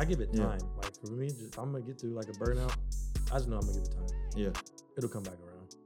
[0.00, 0.44] I give it Yeah.
[0.44, 0.60] time.
[0.82, 2.74] Like for me, just, I'm gonna get through like a burnout.
[3.30, 4.06] I just know I'm gonna give it time.
[4.34, 4.48] Yeah.
[4.96, 5.76] It'll come back around.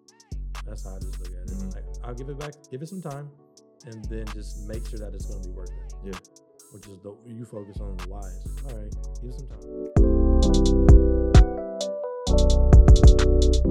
[0.65, 1.57] That's how I just look at it.
[1.59, 1.75] Mhm.
[1.75, 3.29] Like I'll give it back, give it some time,
[3.87, 5.95] and then just make sure that it's gonna be worth it.
[6.05, 6.19] Yeah.
[6.71, 8.31] Which is the you focus on the why.
[8.45, 9.49] Just, All right, give it some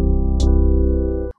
[0.03, 0.12] time.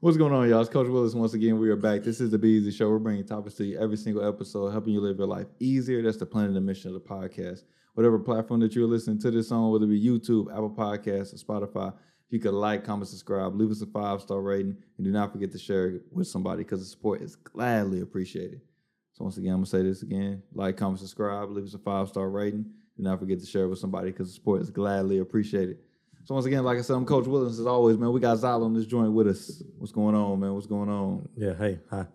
[0.05, 0.61] What's going on, y'all?
[0.61, 1.59] It's Coach Williz once again.
[1.59, 2.02] We are back.
[2.02, 2.91] This is the Be Eazy Show.
[2.91, 6.03] We're bringing topics to you every single episode, helping you live your life easier.
[6.03, 7.62] That's the plan and the mission of the podcast.
[7.95, 11.39] Whatever platform that you're listening to this on, whether it be YouTube, Apple Podcasts, or
[11.39, 15.11] Spotify, if you could like, comment, subscribe, leave us a five star rating, and do
[15.11, 18.61] not forget to share it with somebody because the support is gladly appreciated.
[19.14, 22.11] So once again, I'm gonna say this again: like, comment, subscribe, leave us a five
[22.11, 22.67] star rating.
[22.98, 25.79] Do not forget to share it with somebody because the support is gladly appreciated.
[26.24, 27.50] So once again, like I said, I'm Coach Williz.
[27.60, 29.62] As always, man, we got Zal on this joint with us.
[29.76, 30.54] What's going on, man?
[30.54, 31.28] What's going on?
[31.36, 31.52] Yeah.
[31.54, 31.80] Hey.
[31.90, 32.06] Hi.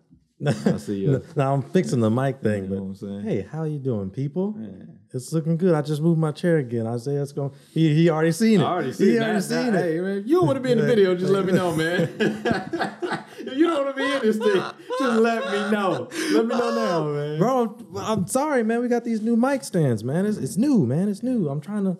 [0.44, 1.22] I see you.
[1.36, 3.20] now I'm fixing the mic thing, You know but what I'm saying?
[3.22, 4.52] hey, how you doing, people?
[4.52, 4.96] Man.
[5.12, 5.74] It's looking good.
[5.74, 6.86] I just moved my chair again.
[6.86, 7.52] Isaiah's going.
[7.72, 8.64] He he already seen it.
[8.64, 9.42] I already he seen already that.
[9.42, 9.92] seen That- it.
[9.94, 12.02] Hey, man, you don't want to be in the video, just let me know, man.
[12.18, 14.62] if you don't want to be in this thing,
[14.98, 16.08] just let me know.
[16.32, 17.38] Let me know now, man.
[17.38, 18.80] Bro, I'm sorry, man.
[18.80, 20.24] We got these new mic stands, man.
[20.26, 21.08] It's, it's new, man.
[21.08, 21.48] It's new.
[21.48, 21.98] I'm trying to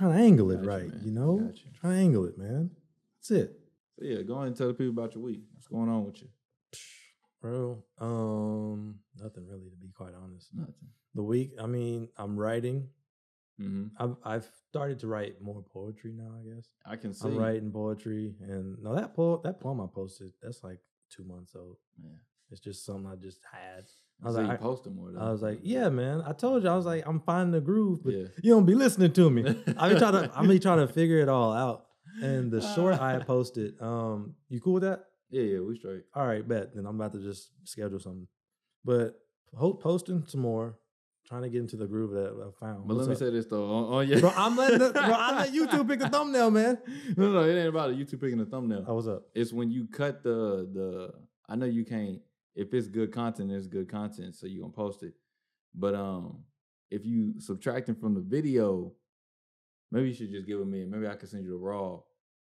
[0.00, 1.02] trying to angle it Got you, right, man.
[1.04, 1.36] you know?
[1.38, 1.70] Got you.
[1.80, 2.70] Trying to angle it, man.
[3.18, 3.60] That's it.
[3.98, 5.42] So yeah, go ahead and tell the people about your week.
[5.54, 6.28] What's going on with you?
[7.42, 10.48] Bro, um, nothing really to be quite honest.
[10.54, 10.74] Nothing.
[11.14, 12.88] The week, I mean, I'm writing.
[13.60, 13.88] Mm-hmm.
[13.98, 16.68] I've I've started to write more poetry now, I guess.
[16.86, 17.28] I can see.
[17.28, 20.78] I'm writing poetry and no that po- that poem I posted, that's like
[21.14, 21.76] two months old.
[22.02, 22.10] Yeah.
[22.50, 23.84] It's just something I just had.
[24.22, 25.10] I I was was like, you posting more.
[25.12, 25.20] Though.
[25.20, 26.22] I was like, yeah, man.
[26.26, 28.26] I told you, I was like, I'm finding the groove, but Yeah.
[28.42, 29.42] you don't be listening to me.
[29.78, 31.86] I be trying to, I be trying to figure it all out.
[32.22, 35.04] And the short I posted, um, you cool with that?
[35.30, 36.02] Yeah, yeah, we straight.
[36.14, 36.74] All right, bet.
[36.74, 38.26] Then I'm about to just schedule something.
[38.84, 39.14] But
[39.56, 40.76] ho- posting some more,
[41.26, 42.88] trying to get into the groove that I found.
[42.88, 43.18] But What's let me up?
[43.18, 43.64] say this though.
[43.70, 46.78] On, on your bro, I'm letting, the, bro, I'm letting YouTube pick the thumbnail, man.
[47.16, 47.96] no, no, it ain't about it.
[47.96, 48.84] You two picking the thumbnail.
[48.88, 49.22] Oh, was up?
[49.34, 51.12] it's when you cut the the
[51.48, 52.18] I know you can't
[52.54, 55.14] if it's good content, it's good content, so you gonna post it.
[55.74, 56.44] But um
[56.90, 58.92] if you subtracting from the video,
[59.90, 61.98] maybe you should just give it me and maybe I can send you the raw.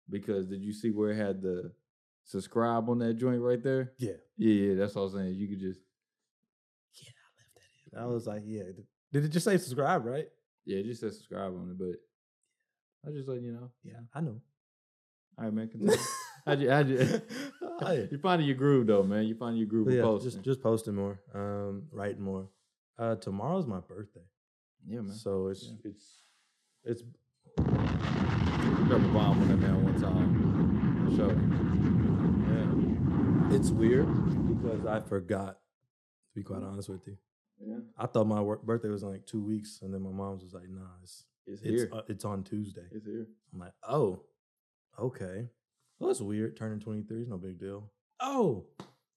[0.10, 1.72] Because did you see where it had the
[2.24, 3.94] subscribe on that joint right there?
[3.98, 4.14] Yeah.
[4.38, 5.34] Yeah, yeah, that's what I was saying.
[5.36, 5.82] You could just
[6.96, 8.04] yeah, I left that in.
[8.04, 8.64] I was like, yeah.
[9.12, 10.28] Did it just say subscribe, right?
[10.66, 11.98] yeah, it just said subscribe on it, but
[13.08, 13.72] I just letting you know.
[13.84, 14.40] Yeah, I know.
[15.38, 15.70] All right, man.
[16.50, 16.70] Continue.
[16.72, 17.22] how'd you, how'd you,
[17.82, 18.08] yeah.
[18.12, 19.26] you're finding your groove though, man.
[19.26, 20.32] You're finding your groove But with yeah, posting.
[20.32, 22.50] just just posting more, um, writing more.
[22.98, 24.26] Uh, tomorrow's my birthday,
[24.88, 25.14] yeah, man.
[25.16, 25.92] so it's Yeah.
[25.92, 26.24] it's
[26.84, 27.04] it's
[27.58, 31.10] Drop a bomb on that man one time.
[31.10, 31.36] For sure.
[33.56, 34.08] it's weird
[34.48, 35.58] because I forgot.
[36.30, 37.18] To be quite honest with you,
[37.60, 37.74] Yeah.
[37.76, 37.80] Yeah.
[37.98, 40.54] I thought my work, birthday was in like two weeks, and then my mom's was
[40.54, 41.90] like, "Nah, it's It's it's here.
[41.92, 43.26] uh, it's on Tuesday." it's here.
[43.54, 44.22] I'm like, "Oh,
[45.00, 45.50] okay,
[46.00, 46.56] well, that's weird.
[46.58, 48.66] Turning 23 is no big deal." Oh,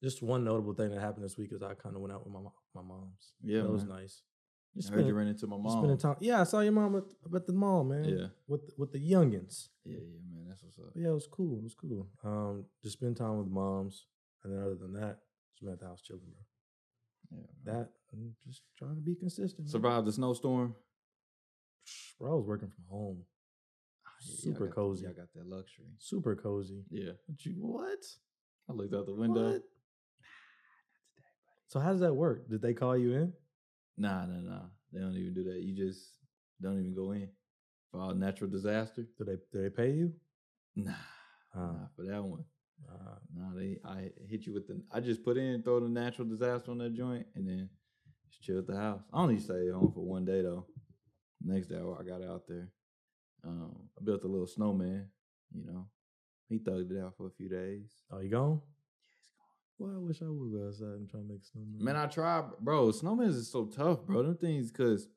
[0.01, 2.33] just one notable thing that happened this week is I kind of went out with
[2.33, 2.39] my
[2.75, 3.33] my mom's.
[3.41, 3.97] Yeah, that was man.
[4.01, 4.21] nice.
[4.75, 5.71] I Just heard you ran into my mom.
[5.77, 6.15] spending time.
[6.19, 7.03] Yeah, I saw your mom at,
[7.35, 8.05] at the mall, man.
[8.05, 8.27] Yeah.
[8.47, 9.67] with with the youngins.
[9.85, 10.45] Yeah, yeah, man.
[10.47, 10.85] That's what's up.
[10.93, 11.57] But yeah, it was cool.
[11.59, 12.07] It was cool.
[12.23, 14.07] Um, just spend time with moms,
[14.43, 15.19] and then other than that,
[15.53, 16.41] just been at the house chilling, bro.
[17.31, 17.37] Yeah,
[17.73, 17.79] man.
[17.79, 19.67] That and just trying to be consistent.
[19.67, 19.71] man.
[19.71, 20.75] Survived the snowstorm.
[22.19, 23.23] Bro, I was working from home.
[24.25, 25.03] Yeah, Super cozy.
[25.05, 25.85] Y'all got that luxury.
[25.97, 26.83] Super cozy.
[26.89, 27.11] Yeah.
[27.27, 27.99] But you what?
[28.69, 29.53] I looked out the window.
[29.53, 29.63] What?
[31.67, 32.49] So how does that work?
[32.49, 33.33] Did they call you in?
[33.97, 34.61] Nah, nah, nah.
[34.91, 35.61] They don't even do that.
[35.61, 36.01] You just
[36.61, 37.29] don't even go in.
[37.91, 39.05] For all natural disaster.
[39.17, 40.13] Do they do they pay you?
[40.75, 40.91] Nah.
[41.55, 42.43] Uh, Nah, for that one.
[42.89, 46.27] uh, Nah, they I hit you with the I just put in, throw the natural
[46.27, 47.69] disaster on that joint, and then
[48.29, 49.01] just chill at the house.
[49.13, 50.65] I only stayed home for one day though.
[51.43, 52.69] Next day I got out there.
[53.45, 55.07] Um, I built a little snowman,
[55.53, 55.87] you know.
[56.49, 57.91] He thugged it out for a few days.
[58.11, 58.61] oh, you gone?
[59.09, 59.49] Yeah, he's gone.
[59.79, 61.83] Well, I wish I would go outside and try to make snowman.
[61.83, 62.91] Man, I tried, bro.
[62.91, 64.23] Snowman is so tough, bro.
[64.23, 65.07] Them things, cause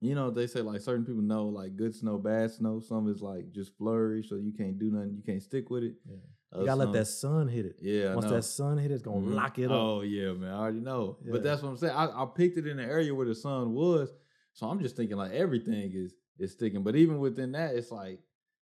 [0.00, 2.80] you know they say like certain people know like good snow, bad snow.
[2.80, 5.14] Some is like just flurry, so you can't do nothing.
[5.16, 5.94] You can't stick with it.
[6.08, 6.16] yeah.
[6.58, 7.76] You gotta let that sun hit it.
[7.80, 9.34] Yeah, Once that sun hit it, it's gonna Mhm.
[9.34, 9.70] lock it up.
[9.72, 10.50] Oh yeah, man.
[10.52, 11.18] I already know.
[11.24, 11.32] Yeah.
[11.32, 11.94] But that's what I'm saying.
[11.94, 14.12] I, I picked it in the area where the sun was,
[14.52, 16.82] so I'm just thinking like everything is is sticking.
[16.82, 18.20] But even within that, it's like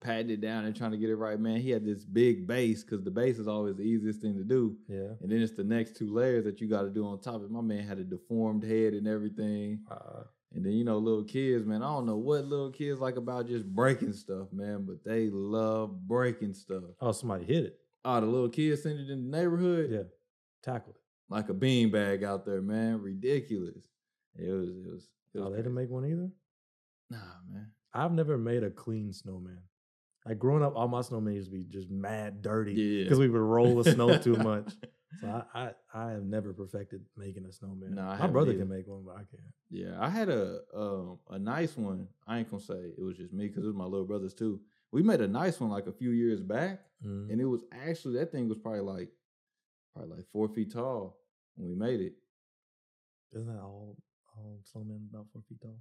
[0.00, 1.38] patting it down and trying to get it right.
[1.38, 4.44] Man, he had this big base because the base is always the easiest thing to
[4.44, 4.76] do.
[4.88, 5.12] Yeah.
[5.20, 7.42] And then it's the next two layers that you got to do on top of
[7.44, 7.50] it.
[7.50, 9.80] My man had a deformed head and everything.
[9.90, 10.22] Uh,
[10.54, 11.82] And then you know, little kids, man.
[11.82, 14.84] I don't know what little kids like about just breaking stuff, man.
[14.86, 16.82] But they love breaking stuff.
[17.00, 17.76] oh, somebody hit it.
[18.04, 20.02] Oh, the little kids sent it in the neighborhood Yeah.
[20.62, 21.02] Tackled it.
[21.28, 23.02] like a beanbag out there, man.
[23.02, 23.84] Ridiculous.
[24.36, 25.08] It was, it was.
[25.34, 26.30] It was Oh, they didn't make one either.
[27.92, 29.58] I've never made a clean snowman.
[30.26, 33.02] Like growing up, all my snowmen used to be just mad dirty Yeah.
[33.04, 34.72] because we would roll the snow too much.
[35.20, 37.96] So I, I I have never perfected making a snowman.
[37.96, 38.60] No, my brother either.
[38.60, 39.42] can make one, but I can't.
[39.68, 42.06] Yeah, I had a um a nice one.
[42.28, 44.60] I ain't gonna say it was just me because it was my little brothers too.
[44.92, 47.28] We made a nice one like a few years back, Mhm.
[47.32, 49.08] and it was actually that thing was probably like
[49.92, 51.18] probably like four feet tall
[51.56, 52.14] when we made it.
[53.32, 53.96] Isn't that all
[54.38, 55.80] all snowmen about four feet tall?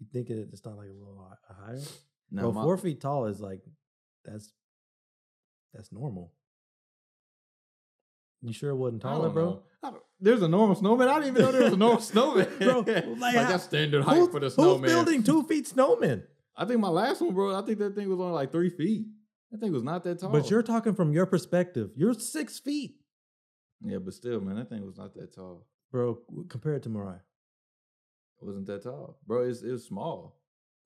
[0.00, 1.80] You think it, it's not like a little hi- higher?
[2.30, 3.60] Now Bro, my- four feet tall is like
[4.24, 4.52] that's
[5.72, 6.32] that's normal.
[8.42, 9.62] You sure it wasn't I taller, bro?
[9.82, 11.08] I there's a normal snowman.
[11.08, 14.02] I didn't even know there was a normal snowman, Bro, like, like, how- that's standard
[14.04, 14.82] height Who's, for the snowman.
[14.82, 16.22] who's building two feet snowmen?
[16.56, 17.54] I think my last one, bro.
[17.54, 19.06] I think that thing was only like three feet.
[19.50, 20.30] That thing was not that tall.
[20.30, 21.90] But you're talking from your perspective.
[21.96, 22.96] You're six feet,
[23.82, 25.66] yeah, but still, man, that thing was not that tall.
[25.90, 26.18] bro.
[26.48, 27.18] Compared to Mariah,
[28.40, 29.42] It wasn't that tall, bro.
[29.48, 30.40] It's, it was small.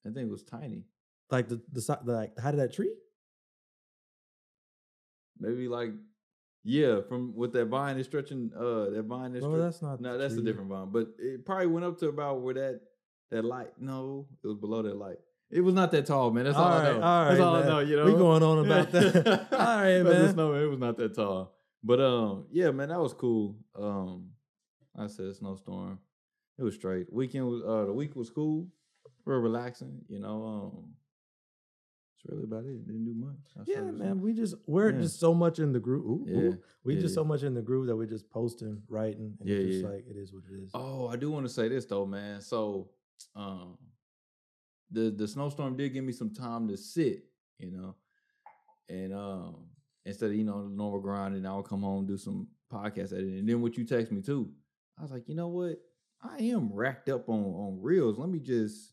[0.04, 0.84] That thing was tiny.
[1.30, 2.92] like the the, si- the like the height of that tree.
[5.38, 5.90] Maybe like,
[6.62, 8.50] yeah, from with that vine is stretching.
[8.56, 9.42] Uh, that vine is.
[9.42, 10.00] Bro, stre- that's not.
[10.00, 10.90] no, that's a different vine.
[10.90, 12.80] But it probably went up to about where that
[13.30, 13.72] that light.
[13.78, 15.18] No, it was below that light.
[15.50, 16.44] It was not that tall, man.
[16.44, 17.00] That's all, All I know.
[17.02, 17.78] all That's right, all I know.
[17.80, 19.48] You know, We going on about that.
[19.52, 20.32] all right, man.
[20.32, 21.54] snowman, it was not that tall.
[21.82, 23.56] But um, yeah, man, that was cool.
[23.78, 24.30] Um,
[24.98, 25.98] I said snowstorm.
[26.58, 27.12] It was straight.
[27.12, 28.68] Weekend was uh the week was cool.
[29.24, 30.44] Real relaxing, you know.
[30.44, 30.94] Um
[32.16, 32.86] that's really about it.
[32.86, 33.36] Didn't do much.
[33.58, 34.20] outside Yeah, man.
[34.20, 35.00] We just we're Yeah.
[35.02, 36.04] just so much in the groove.
[36.06, 36.62] Ooh, Yeah, ooh.
[36.84, 37.22] We yeah, just yeah.
[37.22, 39.88] so much in the groove that we're just posting, writing, and Yeah, it's just yeah.
[39.90, 40.70] like it is what it is.
[40.74, 42.40] Oh, I do want to say this though, man.
[42.40, 42.90] So,
[43.34, 43.78] um,
[44.90, 47.24] the the snowstorm did give me some time to sit,
[47.58, 47.96] you know,
[48.88, 49.66] and um,
[50.04, 53.12] instead of you know the normal grind, and I would come home do some podcast
[53.12, 54.52] editing, and then what you text me too,
[54.98, 55.78] I was like, you know what,
[56.24, 58.18] I am racked up on on reels.
[58.18, 58.92] Let me just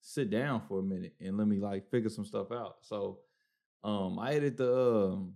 [0.00, 2.76] sit down for a minute and let me like figure some stuff out.
[2.82, 3.20] So,
[3.82, 5.34] um, I edited the um,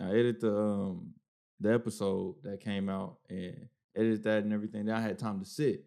[0.00, 1.14] I edited the um
[1.60, 4.86] the episode that came out and edited that and everything.
[4.86, 5.84] Then I had time to sit.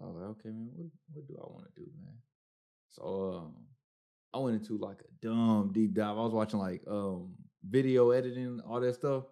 [0.00, 2.14] I was like, okay, man, what, what do I want to do, man?
[2.90, 3.54] So um,
[4.34, 6.16] I went into like a dumb deep dive.
[6.16, 7.34] I was watching like um
[7.68, 9.24] video editing, all that stuff.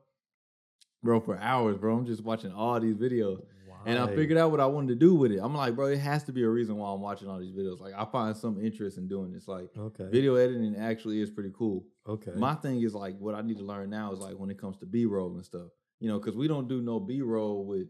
[1.03, 1.97] Bro, for hours, bro.
[1.97, 3.41] I'm just watching all these videos.
[3.87, 5.39] And I figured out what I wanted to do with it.
[5.43, 7.81] I'm like, bro, it has to be a reason why I'm watching all these videos.
[7.81, 9.49] Like I find some interest in doing this.
[9.49, 10.07] Like Okay.
[10.11, 11.85] video editing actually is pretty cool.
[12.07, 12.33] Okay.
[12.37, 14.77] My thing is like what I need to learn now is like when it comes
[14.79, 15.69] to B roll and stuff.
[16.01, 17.89] You know, because we don't do no B roll with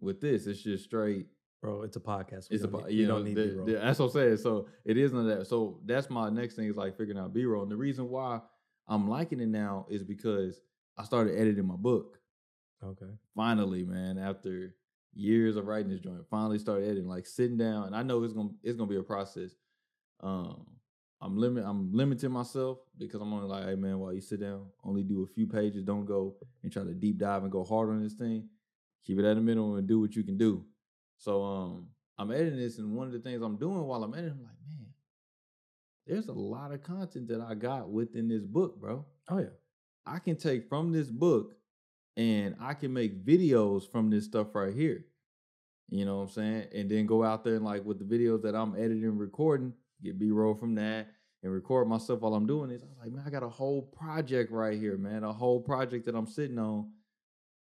[0.00, 0.46] with this.
[0.46, 1.26] It's just straight.
[1.60, 2.50] Bro, it's a podcast.
[2.50, 3.66] We It's a po- need, you know don't need the- B-roll.
[3.66, 4.36] the- that's what I'm saying.
[4.36, 5.46] So it isn't that.
[5.48, 7.62] So that's my next thing is like figuring out B roll.
[7.64, 8.40] And the reason why
[8.86, 10.60] I'm liking it now is because
[10.96, 12.20] I started editing my book.
[12.82, 13.10] Okay.
[13.34, 14.76] Finally, man, after
[15.14, 17.08] years of writing this joint, finally started editing.
[17.08, 19.52] Like sitting down, and I know it's gonna it's gonna be a process.
[20.20, 20.66] Um,
[21.20, 24.66] I'm limit I'm limiting myself because I'm only like, hey man, while you sit down,
[24.84, 25.82] only do a few pages.
[25.82, 28.48] Don't go and try to deep dive and go hard on this thing.
[29.04, 30.64] Keep it at a minimum and do what you can do.
[31.16, 31.88] So um,
[32.18, 34.52] I'm editing this, and one of the things I'm doing while I'm editing, I'm like,
[34.68, 34.86] man,
[36.06, 39.04] there's a lot of content that I got within this book, bro.
[39.28, 39.46] Oh yeah.
[40.06, 41.54] I can take from this book
[42.18, 45.04] and I can make videos from this stuff right here.
[45.88, 46.66] You know what I'm saying?
[46.74, 49.72] And then go out there and like with the videos that I'm editing and recording,
[50.02, 51.06] get B-roll from that
[51.42, 52.82] and record myself while I'm doing this.
[52.82, 55.22] I was like, man, I got a whole project right here, man.
[55.22, 56.90] A whole project that I'm sitting on.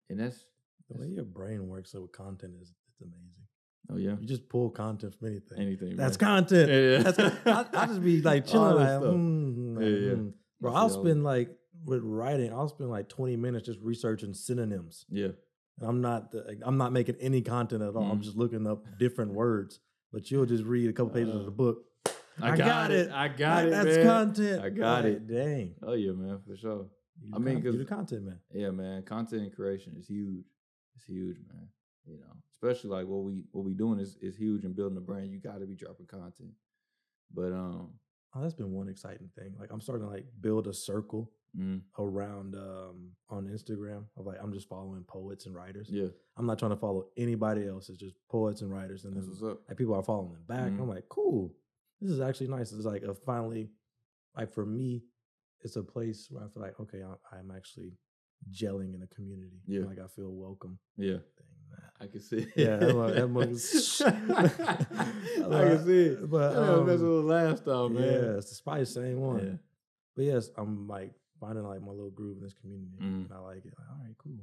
[0.10, 0.46] And that's
[0.90, 3.48] The way your brain works with content is it's amazing.
[3.90, 4.18] oh yeah.
[4.20, 5.58] You just pull content from anything.
[5.58, 5.96] Anything.
[5.96, 6.28] That's man.
[6.44, 6.70] content.
[6.70, 6.98] Yeah, yeah.
[7.04, 10.14] That's I, I just be like chilling, like, mm, Yeah, yeah.
[10.16, 10.34] mm.
[10.60, 10.74] bro.
[10.74, 11.50] I'll spend like
[11.86, 12.52] with writing.
[12.54, 15.06] I'll spend like twenty minutes just researching synonyms.
[15.10, 15.30] Yeah.
[15.80, 16.32] And I'm not.
[16.32, 18.04] the- I'm not making any content at all.
[18.12, 18.24] I'm Mhm.
[18.24, 19.80] just looking up different words.
[20.12, 21.86] But you'll just read a couple pages of Uh, the book.
[22.42, 23.12] I, got, it.
[23.12, 23.70] I got Like, it.
[23.72, 24.06] That's man.
[24.06, 24.62] content.
[24.64, 25.28] I got Like, it.
[25.28, 25.76] Dang.
[25.84, 26.90] Oh yeah, man, for sure.
[27.22, 28.40] You I mean, con- the content man.
[28.52, 29.04] Yeah, man.
[29.04, 30.46] Content creation is huge.
[30.96, 31.68] It's huge, man.
[32.06, 35.02] You know, especially like what we what we doing is is huge in building a
[35.02, 35.32] brand.
[35.32, 36.52] You got to be dropping content.
[37.34, 37.94] But um,
[38.34, 39.56] Oh, that's been one exciting thing.
[39.60, 44.38] Like I'm starting to like build a circle mm, around um on Instagram of like
[44.42, 45.88] I'm just following poets and writers.
[45.92, 47.90] yeah, I'm not trying to follow anybody else.
[47.90, 49.62] It's just poets and writers, and that's then what's up.
[49.68, 50.72] like people are following them back.
[50.72, 50.82] Mhm.
[50.82, 51.54] I'm like, cool.
[52.00, 52.72] This is actually nice.
[52.72, 53.70] It's like a finally,
[54.36, 55.04] like for me,
[55.62, 57.94] it's a place where I feel like okay, I, I'm actually
[58.52, 59.62] gelling in a community.
[59.68, 59.86] Yeah.
[59.86, 60.80] like I feel welcome.
[60.98, 61.48] Yeah, Thing,
[62.00, 62.38] I can see.
[62.38, 62.50] it.
[62.56, 66.30] Yeah, that mug- that mug is- I can see it.
[66.30, 68.04] But, um, with the last time, man.
[68.04, 69.40] Yeah, it's the the same one.
[69.46, 69.54] Yeah.
[70.16, 73.26] But yes, I'm like finding like my little groove in this community, Mhm.
[73.26, 73.74] and I like it.
[73.78, 74.40] Like, all right, cool.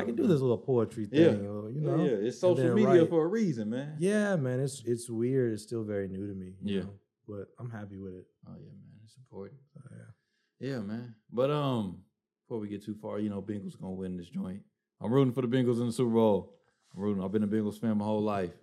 [0.00, 1.32] I can do this little poetry Yeah.
[1.32, 1.96] thing, or, you know.
[2.02, 3.08] yeah, it's social media write.
[3.10, 3.96] for a reason, man.
[3.98, 5.52] Yeah, man, it's it's weird.
[5.52, 6.54] It's still very new to me.
[6.62, 6.82] you Yeah.
[6.84, 6.94] know,
[7.28, 8.26] but I'm happy with it.
[8.46, 9.60] Oh yeah, man, it's important.
[9.74, 10.68] So, yeah.
[10.70, 11.14] Yeah, man.
[11.32, 12.04] But um,
[12.44, 14.62] before we get too far, you know, Bengals gonna win this joint.
[15.00, 16.54] I'm rooting for the Bengals in the Super Bowl.
[16.94, 17.22] I'm rooting.
[17.22, 18.54] I've been a Bengals fan my whole life.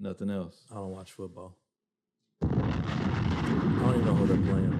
[0.00, 0.66] Nothing else.
[0.70, 1.58] I don't watch football.
[2.42, 2.46] I
[3.82, 4.77] don't even know who they're playing.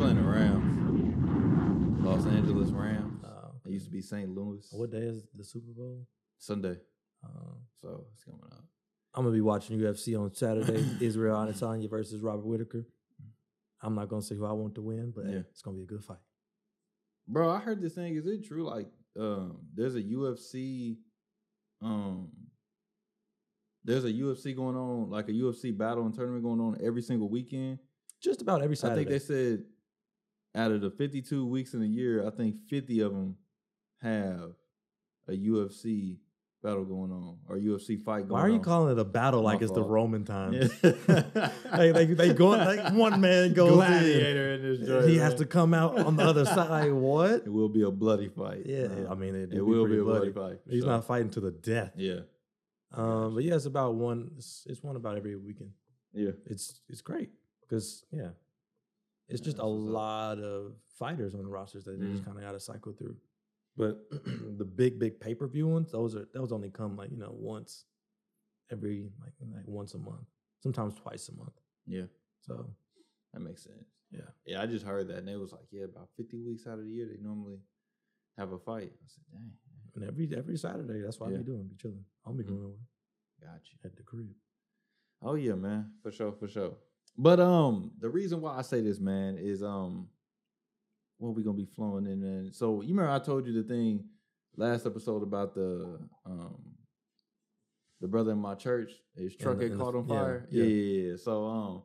[0.00, 2.02] Playing the Rams.
[2.02, 3.22] Los Angeles Rams.
[3.22, 4.30] Uh, It used to be St.
[4.34, 4.66] Louis.
[4.72, 6.06] what day is the Super Bowl?
[6.38, 6.78] Sunday.
[7.22, 7.28] Uh,
[7.82, 8.64] So it's coming up.
[9.12, 10.82] I'm gonna be watching UFC on Saturday.
[11.04, 12.86] Israel Adesanya versus Robert Whitaker.
[13.82, 15.38] I'm not gonna say who I want to win, but hey, Yeah.
[15.50, 16.22] it's gonna be a good fight.
[17.28, 18.14] Bro, I heard this thing.
[18.16, 18.64] Is it true?
[18.64, 18.88] Like,
[19.18, 20.96] um, there's a UFC,
[21.82, 22.30] um,
[23.84, 27.28] there's a UFC going on, like a UFC battle and tournament going on every single
[27.28, 27.78] weekend.
[28.22, 29.00] Just about every Saturday.
[29.00, 29.64] I think they said
[30.54, 33.36] out of the 52 weeks in a year, I think 50 of them
[34.02, 34.52] have
[35.28, 36.16] a UFC
[36.62, 38.46] battle going on or UFC fight going Why on.
[38.46, 39.82] are you calling it a battle My like it's the.
[39.82, 40.70] Roman times?
[40.82, 40.90] Yeah.
[41.72, 45.24] like, like they go like one man goes Gladiator in this joint, He man.
[45.24, 46.92] has to come out on the other side.
[46.92, 47.30] What?
[47.46, 48.64] It will be a bloody fight.
[48.66, 50.56] Yeah, Uh, I mean it, it will be pretty a bloody bloody.
[50.56, 50.60] fight.
[50.68, 50.90] He's sure.
[50.92, 51.92] not fighting to the death.
[51.96, 52.20] Yeah.
[52.92, 54.32] Um, but yeah, it's about one.
[54.36, 55.70] It's, it's one about every weekend.
[56.12, 56.32] Yeah.
[56.46, 57.30] It's it's great
[57.62, 58.30] because yeah,
[59.30, 59.92] it's Yeah, just a that's what's up.
[59.92, 62.26] lot of fighters on the rosters that they just Mhm.
[62.26, 63.16] kind of got to cycle through.
[63.76, 64.10] But
[64.58, 67.32] the big big pay per view ones, those are those only come like you know
[67.32, 67.86] once
[68.70, 70.26] every like like once a month,
[70.60, 71.58] sometimes twice a month.
[71.86, 72.06] Yeah.
[72.40, 72.74] So
[73.32, 73.88] That makes sense.
[74.10, 74.28] Yeah.
[74.44, 76.84] Yeah, I just heard that and it was like, yeah, about 50 weeks out of
[76.84, 77.60] the year they normally
[78.36, 78.92] have a fight.
[78.92, 79.52] I said, dang,
[79.94, 81.38] and every every Saturday, that's what I Yeah.
[81.38, 82.04] be doing, be chilling.
[82.24, 82.48] I'll be Mhm.
[82.48, 82.78] going away
[83.40, 83.78] got you.
[83.84, 84.34] at the crib.
[85.22, 85.92] Oh yeah, man.
[86.02, 86.76] For sure, for sure.
[87.22, 90.08] But um the reason why I say this, man, is um
[91.18, 94.04] what we gonna be flowing in and so you remember I told you the thing
[94.56, 96.56] last episode about the um
[98.00, 100.46] the brother in my church, his truck had caught on fire.
[100.50, 100.64] yeah.
[100.64, 101.16] Yeah, yeah.
[101.16, 101.82] So um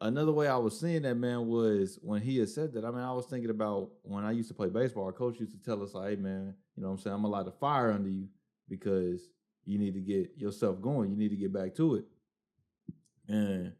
[0.00, 2.84] another way I was seeing that man was when he had said that.
[2.84, 5.52] I mean, I was thinking about when I used to play baseball, our coach used
[5.52, 7.52] to tell us, like, hey man, you know what I'm saying, I'm gonna light a
[7.52, 8.26] fire under you
[8.68, 9.28] because
[9.64, 11.10] you need to get yourself going.
[11.10, 12.04] You need to get back to it.
[13.28, 13.72] And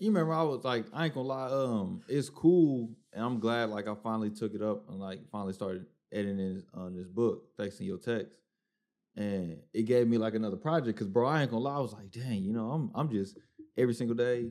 [0.00, 3.70] you remember I was like, I ain't gonna lie, um, it's cool, and I'm glad
[3.70, 7.76] like I finally took it up and like finally started editing on this book, thanks
[7.76, 8.32] to your text.
[9.16, 11.92] And it gave me like another project because bro, I ain't gonna lie, I was
[11.92, 13.38] like, dang, you know, I'm I'm just
[13.76, 14.50] every single day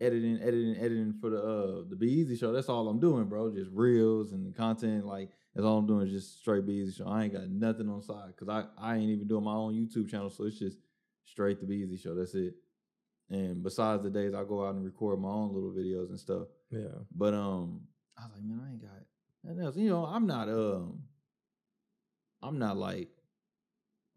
[0.00, 2.52] editing, editing, editing for the uh the Be Eazy show.
[2.52, 3.50] That's all I'm doing, bro.
[3.50, 5.06] Just reels and content.
[5.06, 7.06] Like that's all I'm doing is just straight Be Eazy show.
[7.06, 10.10] I ain't got nothing on side because I I ain't even doing my own YouTube
[10.10, 10.78] channel, so it's just
[11.24, 12.14] straight the Be Eazy show.
[12.14, 12.54] That's it.
[13.30, 16.48] And besides the days I go out and record my own little videos and stuff.
[16.70, 17.82] Yeah, But um,
[18.18, 18.90] I was like, man, I ain't got
[19.44, 19.76] nothing else.
[19.76, 21.02] You know, I'm not um,
[22.42, 23.08] I'm not like,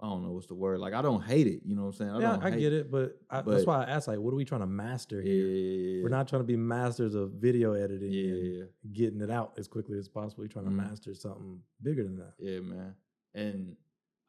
[0.02, 0.80] I don't know what's the word.
[0.80, 1.62] Like I don't hate it.
[1.66, 2.12] You know what I'm saying?
[2.12, 4.34] I yeah, don't I get it, but, I, But- that's why I asked, like, what
[4.34, 5.34] are we trying to master here?
[5.46, 8.12] yeah, yeah, We're not trying to be masters of video editing.
[8.12, 8.64] Yeah, yeah, yeah.
[8.92, 10.44] getting it out as quickly as possible.
[10.44, 10.70] We're trying Mhm.
[10.70, 12.34] to master something bigger than that.
[12.40, 12.96] Yeah, man.
[13.36, 13.78] And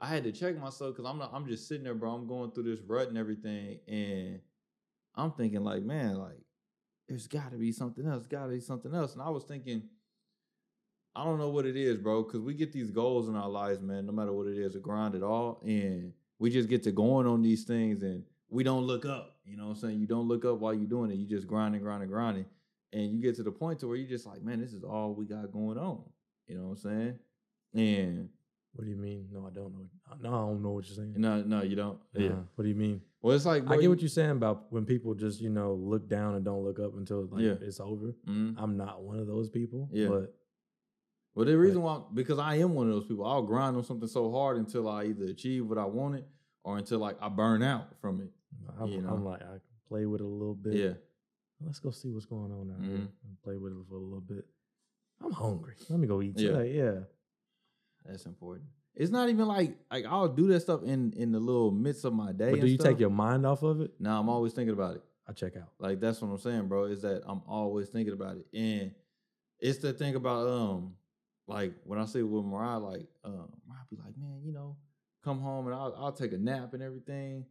[0.00, 1.30] I had to check myself because I'm not.
[1.32, 2.12] I'm just sitting there, bro.
[2.14, 4.40] I'm going through this rut and everything, and
[5.16, 6.40] I'm thinking like, man, like
[7.09, 8.26] there's got to be something else.
[8.26, 9.12] Got to be something else.
[9.14, 9.83] And I was thinking,
[11.14, 13.80] I don't know what it is, bro, because we get these goals in our lives,
[13.80, 14.06] man.
[14.06, 17.26] No matter what it is, a grind at all, and we just get to going
[17.26, 19.37] on these things, and we don't look up.
[19.44, 20.00] You know what I'm saying?
[20.00, 21.16] You don't look up while you're doing it.
[21.16, 22.47] You just grinding, grinding, grinding,
[22.92, 25.14] and you get to the point to where you're just like, man, this is all
[25.14, 26.02] we got going on.
[26.49, 27.18] You know what I'm saying?
[27.75, 28.28] And
[28.73, 29.28] What do you mean?
[29.33, 29.87] No, I don't know.
[30.21, 31.14] No, I don't know what you're saying.
[31.16, 31.99] no, no, you don't.
[32.14, 33.00] Nah, What do you mean?
[33.25, 36.11] Well, it's like I get what you're saying about when people just, you know, look
[36.11, 37.54] down and don't look up until like Yeah.
[37.59, 38.14] it's over.
[38.26, 38.54] Mhm.
[38.59, 39.88] I'm not one of those people.
[39.90, 40.09] Yeah.
[40.09, 40.37] But
[41.35, 43.25] Well, the reason why because I am one of those people.
[43.25, 46.26] I'll grind on something so hard until I either achieve what I wanted
[46.64, 48.31] or until like I burn out from it.
[48.78, 49.09] I'm, You know.
[49.14, 50.75] I'm like, I can play with it a little bit.
[50.75, 50.95] Yeah.
[51.64, 53.09] Let's go see what's going on out here Mhm.
[53.25, 54.47] and play with it for a little bit.
[55.23, 55.76] I'm hungry.
[55.88, 56.38] Let me go eat.
[56.38, 56.61] Yeah.
[56.62, 56.62] Yeah.
[56.62, 57.00] yeah.
[58.04, 58.69] That's important.
[58.96, 62.12] It's not even like like I'll do that stuff in in the little midst of
[62.12, 62.52] my day.
[62.52, 62.86] But do you stuff.
[62.92, 63.92] take your mind off of it?
[63.98, 65.02] No, I'm always thinking about it.
[65.28, 65.70] I check out.
[65.78, 66.84] Like that's what I'm saying, bro.
[66.84, 68.92] Is that I'm always thinking about it, and
[69.58, 70.94] it's the thing about um,
[71.48, 74.76] like when I say with Mariah, like um, Mariah be like, man, you know,
[75.24, 77.46] come home and I'll I'll take a nap and everything,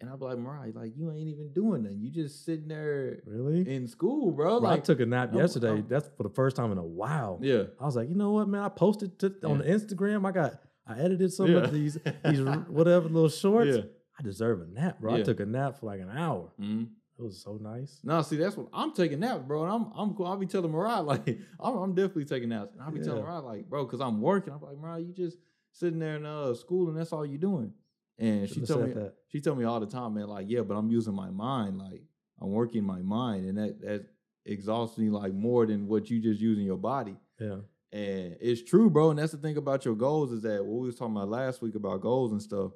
[0.00, 2.00] and I'll be like, Mariah, like you ain't even doing nothing.
[2.00, 3.68] You just sitting there Really?
[3.68, 4.60] in school, bro.
[4.60, 5.70] Bro, I Like, took a nap I'm- yesterday.
[5.72, 7.38] I'm- That's for the first time in a while.
[7.42, 8.62] yeah, I was like, you know what, man?
[8.62, 9.74] I posted to, on Yeah.
[9.74, 10.24] Instagram.
[10.26, 11.58] I got, I edited some Yeah.
[11.58, 13.76] of these, these whatever little shorts.
[13.76, 13.82] yeah.
[14.18, 15.14] I deserve a nap, bro.
[15.14, 16.50] I took a nap for like an hour.
[16.60, 16.88] Mhm.
[17.18, 17.98] It was so nice.
[18.04, 19.64] No, see, that's what I'm taking naps, bro.
[19.64, 20.26] And I'm I'm cool.
[20.26, 22.72] I'll be telling Mariah like I'm, I'm definitely taking naps.
[22.74, 23.24] And I'll be telling Yeah.
[23.24, 24.52] Mariah like, bro, because I'm working.
[24.52, 25.38] I'm like, Mariah, you just
[25.72, 27.72] sitting there in uh school and that's all you doing.
[28.18, 29.14] And she told me that.
[29.28, 32.02] she told me all the time, man, like, yeah, but I'm using my mind, like
[32.40, 34.06] I'm working my mind, and that that
[34.46, 37.16] exhausts me like more than what you just using your body.
[37.40, 37.56] Yeah.
[37.92, 39.10] And it's true, bro.
[39.10, 41.62] And that's the thing about your goals is that what we was talking about last
[41.62, 42.72] week about goals and stuff.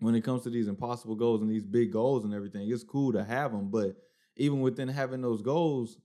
[0.00, 3.12] When it comes to these impossible goals and these big goals and everything, it's cool
[3.12, 3.70] to have them.
[3.70, 3.96] But
[4.36, 5.98] even within having those goals,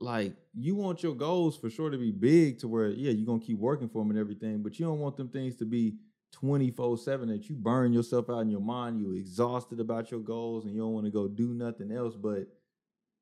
[0.00, 3.40] like you want your goals for sure to be big to where, yeah, you're gonna
[3.40, 5.96] keep working for them and everything, but you don't want them things to be
[6.32, 10.74] 24-7 that you burn yourself out in your mind, you exhausted about your goals and
[10.74, 12.46] you don't want to go do nothing else but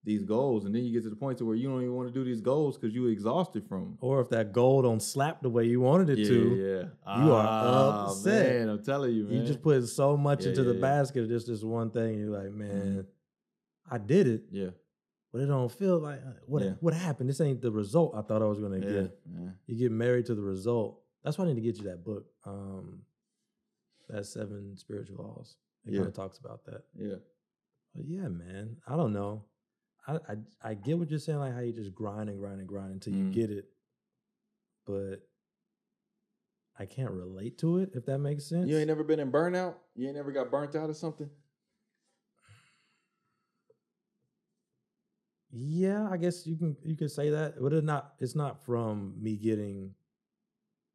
[0.04, 0.64] these goals.
[0.64, 2.25] And then you get to the point to where you don't even want to do
[2.25, 3.99] these goals because you exhausted from them.
[4.00, 7.18] Or if that goal don't slap the way you wanted it to, yeah.
[7.23, 8.47] You are Ah, upset.
[8.56, 9.35] Man, I'm telling you, man.
[9.40, 10.80] you just put so much Yeah, into the yeah, yeah.
[10.80, 12.18] basket of just this one thing.
[12.18, 13.06] You're like, man,
[13.90, 14.71] I did it, yeah,
[15.32, 16.73] but it don't feel like uh, what Yeah.
[16.80, 17.28] what happened.
[17.28, 19.18] This ain't the result I thought I was gonna yeah, get.
[19.38, 19.50] yeah.
[19.66, 21.00] You get married to the result.
[21.23, 22.26] That's why I need to get you that book.
[22.44, 23.02] Um,
[24.09, 25.56] that seven spiritual laws.
[25.87, 25.99] It Yeah.
[25.99, 26.82] kind of talks about that.
[26.97, 27.16] yeah.
[27.94, 29.44] But yeah, man, I don't know.
[30.06, 30.37] I, I
[30.71, 33.14] I get what you're saying, like how you just grind and grind and grind until
[33.14, 33.32] you Mm.
[33.32, 33.66] get it,
[34.87, 35.16] but
[36.78, 38.68] I can't relate to it if that makes sense.
[38.68, 39.75] You ain't never been in burnout.
[39.94, 41.30] You ain't never got burnt out or something.
[45.50, 49.14] Yeah, I guess you can you can say that, but it's not it's not from
[49.21, 49.94] me getting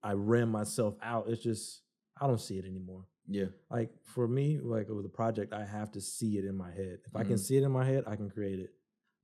[0.01, 1.25] I ran myself out.
[1.29, 1.81] It's just
[2.19, 3.05] I don't see it anymore.
[3.29, 6.71] Yeah, Like for me, like with a project, I have to see it in my
[6.71, 6.99] head.
[7.05, 7.39] If I can Mhm.
[7.39, 8.73] see it in my head, I can create it.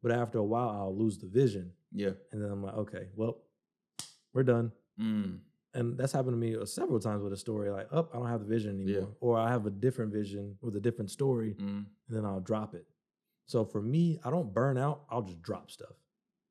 [0.04, 2.12] But after a while, I'll lose the vision, yeah.
[2.32, 3.38] and then I'm like, okay, well,
[4.34, 4.72] we're done.
[5.00, 5.40] Mm.
[5.74, 7.72] And that's happened to me uh, several times with a story.
[7.72, 8.98] Like, oh, I don't have the vision Yeah.
[8.98, 11.86] anymore, or I have a different vision with a different story, Mm.
[12.08, 12.86] and then I'll drop it.
[13.48, 15.04] So for me, I don't burn out.
[15.10, 15.96] I'll just drop stuff,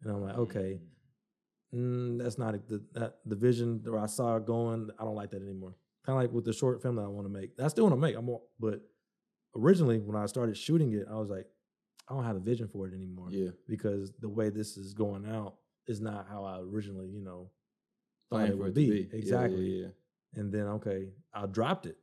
[0.02, 0.80] and I'm like, okay,
[1.75, 4.90] mm, that's not the that the vision where I saw it going.
[4.99, 5.75] I don't like that anymore.
[6.04, 7.50] Kind of like with the short film that I want to make.
[7.62, 8.16] I still want to make.
[8.16, 8.80] I'm, more, but
[9.54, 11.47] originally when I started shooting it, I was like,
[12.09, 15.26] I don't have a vision for it anymore Yeah, because the way this is going
[15.26, 17.50] out is not how I originally, you know,
[18.30, 19.08] thought it would be.
[19.10, 19.65] Yeah, Exactly.
[19.80, 20.41] Yeah, yeah.
[20.41, 21.97] And then okay, I dropped it,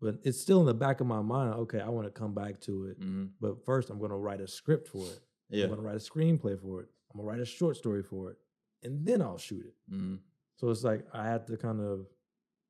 [0.00, 1.54] but it's still in the back of my mind.
[1.54, 3.30] Okay, I want to come back to it, Mhm.
[3.40, 5.20] but first I'm going to write a script for it.
[5.48, 5.64] Yeah.
[5.64, 6.88] I'm going to write a screenplay for it.
[7.10, 8.38] I'm going to write a short story for it,
[8.82, 9.74] and then I'll shoot it.
[9.90, 10.18] Mhm.
[10.56, 12.06] So it's like I had to kind of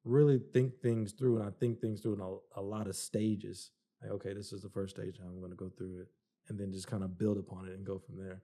[0.05, 3.71] really think things through, and I think things through in a, a lot of stages.
[4.03, 5.19] Like, okay, this is the first stage.
[5.21, 6.09] I'm going to go through it,
[6.49, 8.43] and then just kind of build upon it and go from there.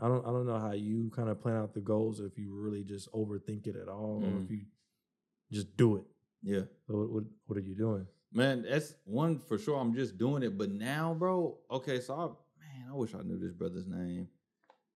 [0.00, 2.52] I don't, I don't know how you kind of plan out the goals if you
[2.54, 4.44] really just overthink it at all, or Mm.
[4.44, 4.62] if you
[5.52, 6.04] just do it.
[6.42, 6.62] Yeah.
[6.86, 8.06] So what, what, what are you doing?
[8.32, 9.78] Man, that's one for sure.
[9.78, 10.56] I'm just doing it.
[10.58, 12.24] But now, bro, okay, so I
[12.60, 14.26] man, I wish I knew this brother's name.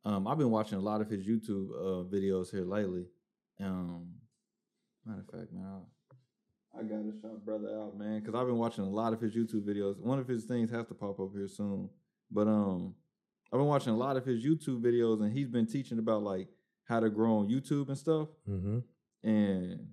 [0.05, 3.07] Um, I've been watching a lot of his YouTube uh videos here lately.
[3.61, 4.15] Um
[5.05, 5.83] matter of fact, man,
[6.75, 9.35] I, I gotta shout brother out, man, because I've been watching a lot of his
[9.37, 10.01] YouTube videos.
[10.01, 11.91] One of his things has to pop up here soon.
[12.31, 12.95] But um
[13.53, 16.49] I've been watching a lot of his YouTube videos and he's been teaching about like
[16.85, 18.29] how to grow on YouTube and stuff.
[18.49, 18.79] Mm-hmm.
[19.29, 19.89] And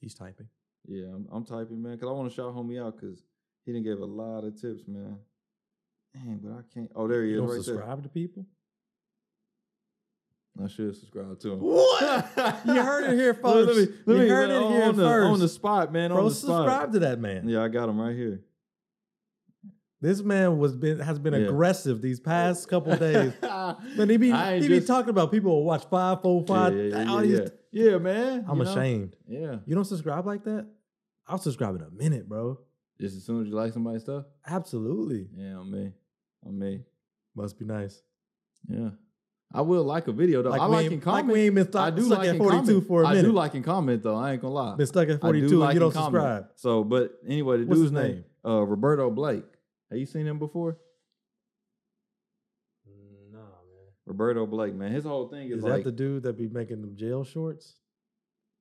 [0.00, 0.46] He's typing.
[0.86, 3.24] Yeah, I'm, I'm typing, man, because I want to shout homie out because
[3.64, 5.16] he didn't give a lot of tips, man.
[6.14, 6.90] Dang, but I can't.
[6.94, 8.46] Oh, there he You is, don't right subscribe to people.
[10.62, 11.58] I should subscribe to him.
[11.60, 12.30] What?
[12.66, 13.66] You heard it here, folks.
[13.66, 16.10] Let me, let You me, heard man, it here on the, on the spot, man.
[16.10, 16.66] Bro, on the spot.
[16.66, 17.48] subscribe to that man.
[17.48, 18.40] Yeah, I got him right here.
[20.00, 21.48] This man was been has been Yeah.
[21.48, 23.32] aggressive these past couple days.
[23.40, 26.74] But he be I he be talking about people will watch five, four, five.
[26.76, 27.98] Yeah, yeah, yeah, these- yeah.
[27.98, 28.44] Man.
[28.48, 28.70] I'm you know?
[28.70, 29.16] ashamed.
[29.26, 29.56] Yeah.
[29.66, 30.66] You don't subscribe like that?
[31.26, 32.58] I'll subscribe in a minute, bro.
[33.00, 34.24] Just as soon as you like somebody's stuff.
[34.46, 35.28] Absolutely.
[35.34, 35.92] Yeah, on me.
[36.46, 36.82] On me.
[37.34, 38.02] Must be nice.
[38.68, 38.90] Yeah.
[39.52, 40.52] I will like a video though.
[40.52, 41.26] I like and comment.
[41.28, 42.86] Like we ain't been I do stuck like at and 42 comment.
[42.88, 43.20] for a I minute.
[43.20, 44.16] I do like and comment though.
[44.16, 44.76] I ain't gonna lie.
[44.76, 46.14] been stuck at I 42 do and like you don't comment.
[46.14, 46.46] subscribe.
[46.56, 48.24] So, but anyway, the What's dude's name, name?
[48.44, 49.44] uh, Roberto Blake.
[49.90, 50.78] Have you seen him before?
[53.32, 53.92] Nah, man.
[54.06, 54.92] Roberto Blake, man.
[54.92, 57.76] His whole thing is, Is like, that the dude that be making them jail shorts?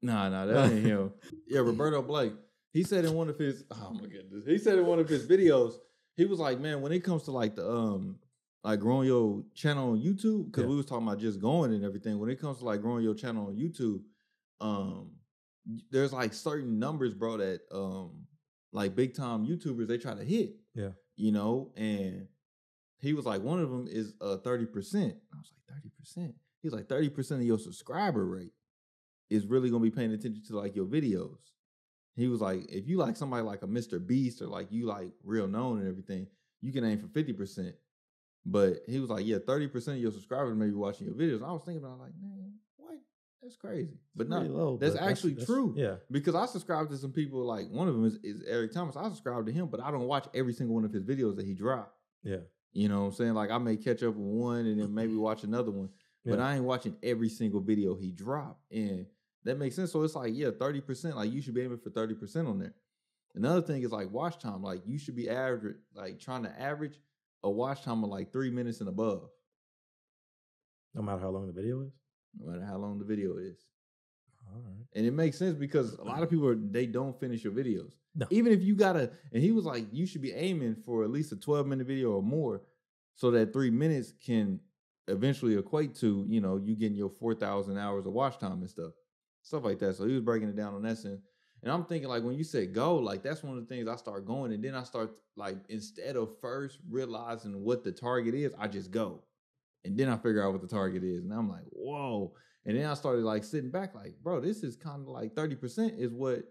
[0.01, 1.11] nah, nah, that ain't him.
[1.47, 2.33] Yeah, Roberto Blake.
[2.73, 5.25] He said in one of his, oh my goodness, he said in one of his
[5.25, 5.75] videos,
[6.17, 8.19] he was like, man, when it comes to like the um,
[8.63, 10.69] like growing your channel on YouTube, because Yeah.
[10.69, 12.19] we was talking about just going and everything.
[12.19, 14.01] When it comes to like growing your channel on YouTube,
[14.59, 15.11] um,
[15.89, 18.25] there's like certain numbers, bro, that um,
[18.73, 20.55] like big time YouTubers they try to hit.
[20.73, 20.89] Yeah.
[21.15, 22.27] You know, and
[22.99, 25.15] he was like, one of them is uh thirty percent.
[25.33, 26.35] I was like, thirty percent.
[26.61, 28.53] He's like, thirty percent of your subscriber rate
[29.29, 31.37] is really gonna be paying attention to like your videos.
[32.15, 34.05] He was like, if you like somebody like a Mr.
[34.05, 36.27] Beast or like you like real known and everything,
[36.61, 37.73] you can aim for 50%.
[38.45, 41.43] But he was like, yeah, 30% of your subscribers may be watching your videos.
[41.43, 42.44] I was thinking about like, man?
[43.45, 43.99] That's crazy.
[44.15, 45.75] But Pretty no, low, that's but actually true.
[45.77, 45.97] Yeah.
[46.09, 48.95] because I subscribe to some people like one of them is, is Eric Thomas.
[48.95, 51.45] I subscribe to him, but I don't watch every single one of his videos that
[51.45, 51.95] he dropped.
[52.23, 52.37] Yeah.
[52.73, 53.33] You know what I'm saying?
[53.35, 55.89] Like I may catch up with one and then maybe watch another one,
[56.25, 56.47] but Yeah.
[56.47, 58.63] I ain't watching every single video he dropped.
[58.71, 59.05] And
[59.43, 59.91] that makes sense.
[59.91, 61.13] So it's like, yeah, 30%.
[61.13, 62.73] Like you should be aiming for 30% on there.
[63.35, 64.63] Another thing is like watch time.
[64.63, 66.99] Like you should be average, like trying to average
[67.43, 69.29] a watch time of like three minutes and above,
[70.95, 71.91] No matter how long the video is.
[72.39, 73.65] No matter how long the video is.
[74.47, 74.85] All right.
[74.93, 77.93] And it makes sense because a lot of people are, they don't finish your videos.
[78.15, 78.27] No.
[78.29, 81.31] Even if you gotta, and he was like, you should be aiming for at least
[81.31, 82.61] a 12 minute video or more,
[83.15, 84.59] so that three minutes can
[85.07, 88.91] eventually equate to, you know, you getting your 4,000 hours of watch time and stuff,
[89.41, 89.95] stuff like that.
[89.95, 91.21] So he was breaking it down on that sense.
[91.63, 93.95] And I'm thinking like when you said go, like that's one of the things I
[93.95, 98.53] start going, and then I start like instead of first realizing what the target is,
[98.57, 99.23] I just go,
[99.85, 102.33] and then I figure out what the target is, and I'm like, whoa.
[102.65, 105.99] And then I started like sitting back, like, bro, this is kind of like 30%
[105.99, 106.43] is what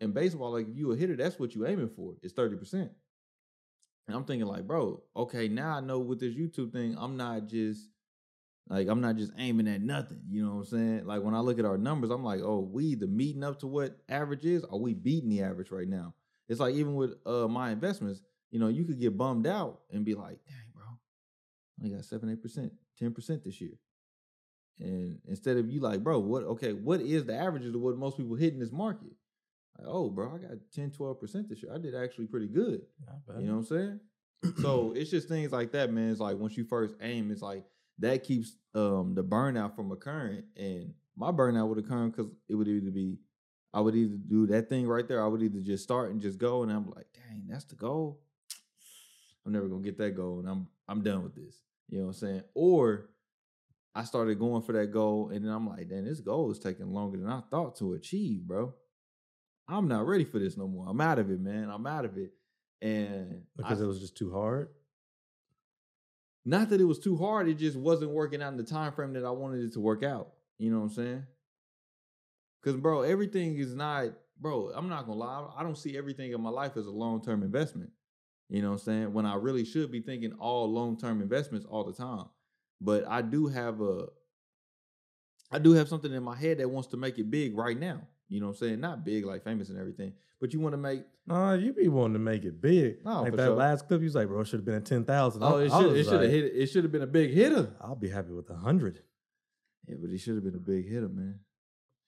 [0.00, 2.72] in baseball, like if you a hitter, that's what you aiming for, is 30%.
[2.72, 7.46] And I'm thinking, like, bro, okay, now I know with this YouTube thing, I'm not
[7.46, 7.88] just
[8.68, 10.20] like I'm not just aiming at nothing.
[10.28, 11.06] You know what I'm saying?
[11.06, 13.66] Like when I look at our numbers, I'm like, oh, we the meeting up to
[13.66, 16.14] what average is, are we beating the average right now.
[16.48, 20.04] It's like even with uh my investments, you know, you could get bummed out and
[20.04, 20.67] be like, dang,
[21.82, 23.78] only got seven, eight percent, ten percent this year.
[24.80, 28.16] And instead of you like, bro, what okay, what is the averages of what most
[28.16, 29.12] people hit in this market?
[29.78, 31.72] Like, oh, bro, I got 10, 12% this year.
[31.72, 32.82] I did actually pretty good.
[33.40, 34.00] You know what I'm saying?
[34.62, 36.10] so it's just things like that, man.
[36.10, 37.64] It's like once you first aim, it's like
[37.98, 40.44] that keeps um the burnout from occurring.
[40.56, 43.18] And my burnout would occur because it would either be
[43.72, 45.22] I would either do that thing right there.
[45.22, 48.20] I would either just start and just go, and I'm like, dang, that's the goal.
[49.44, 51.58] I'm never gonna get that goal, and I'm I'm done with this.
[51.88, 52.42] You know what I'm saying?
[52.54, 53.08] Or
[53.94, 56.92] I started going for that goal, and then I'm like, damn, this goal is taking
[56.92, 58.74] longer than I thought to achieve, bro.
[59.66, 60.86] I'm not ready for this no more.
[60.88, 61.68] I'm out of it, man.
[61.70, 62.32] I'm out of it.
[62.80, 64.68] And because I- it was just too hard.
[66.44, 69.12] not that it was too hard, it just wasn't working out in the time frame
[69.12, 70.32] that I wanted it to work out.
[70.58, 71.26] You know what I'm saying?
[72.64, 74.06] Cause bro, everything is not,
[74.40, 75.50] bro, I'm not gonna lie.
[75.56, 77.90] I don't see everything in my life as a long-term investment.
[78.48, 79.12] You know what I'm saying?
[79.12, 82.26] When I really should be thinking all long-term investments all the time.
[82.80, 84.06] But I do have a
[85.50, 88.02] I do have something in my head that wants to make it big right now.
[88.28, 88.80] You know what I'm saying?
[88.80, 92.14] Not big like famous and everything, but you want to make Nah, you be wanting
[92.14, 93.04] to make it big.
[93.04, 93.54] No, like that sure.
[93.56, 95.42] last clip, you was like, bro, it should have been at ten thousand.
[95.42, 95.70] oh, it
[96.04, 97.74] should have hit it should have been a big hitter.
[97.80, 99.00] I'll be happy with a hundred
[99.86, 101.40] Yeah, but he should have been a big hitter, man.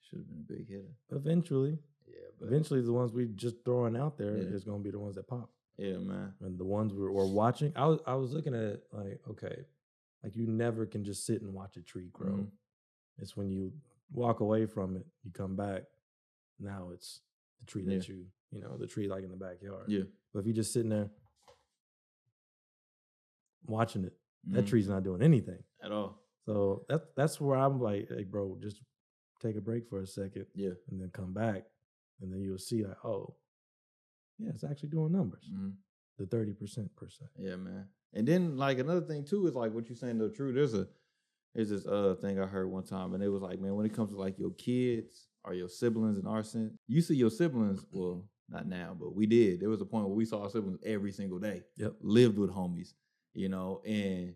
[0.08, 0.94] Should have been a big hitter.
[1.10, 1.78] eventually.
[2.06, 4.66] Yeah, but Eventually, the ones we just throwing out there is Yeah.
[4.66, 5.50] going to be the ones that pop.
[5.80, 6.34] Yeah, man.
[6.40, 9.64] And the ones we're, we're watching, I was I was looking at it like, okay,
[10.22, 12.32] like you never can just sit and watch a tree grow.
[12.32, 12.50] Mhm.
[13.18, 13.72] It's when you
[14.12, 15.82] walk away from it, you come back.
[16.58, 17.20] Now it's
[17.60, 19.86] the tree that you, you know, the tree like in the backyard.
[19.88, 21.10] Yeah, But if you're just sitting there
[23.66, 24.14] watching it,
[24.48, 24.68] that Mhm.
[24.68, 25.62] tree's not doing anything.
[25.82, 26.22] at all.
[26.44, 28.82] So that's that's where I'm like, hey, bro, just
[29.40, 30.72] take a break for a second Yeah.
[30.88, 31.64] and then come back,
[32.20, 33.34] and then you'll see like, oh,
[34.40, 35.48] yeah, it's actually doing numbers.
[35.52, 35.74] Mhm.
[36.18, 37.24] The thirty percent per se.
[37.38, 37.86] Yeah, man.
[38.12, 40.52] And then like another thing too is like what you're saying though true.
[40.52, 40.86] There's a
[41.54, 43.94] there's this uh thing I heard one time, and it was like, man, when it
[43.94, 47.84] comes to like your kids or your siblings in our sense, you see your siblings.
[47.92, 49.60] Well, not now, but we did.
[49.60, 51.62] There was a point where we saw our siblings every single day.
[51.76, 51.94] Yep.
[52.00, 52.94] Lived with homies,
[53.32, 54.34] you know, and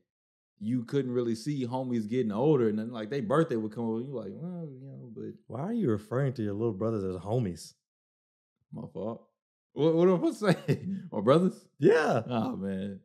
[0.60, 3.98] you couldn't really see homies getting older, and then like their birthday would come over,
[3.98, 7.04] and you like, well, you know, but Why are you referring to your little brothers
[7.04, 7.74] as homies?
[8.72, 9.28] my fault.
[9.74, 10.86] What what am I supposed to say?
[11.12, 11.54] My brothers?
[11.78, 13.00] Yeah, Oh man.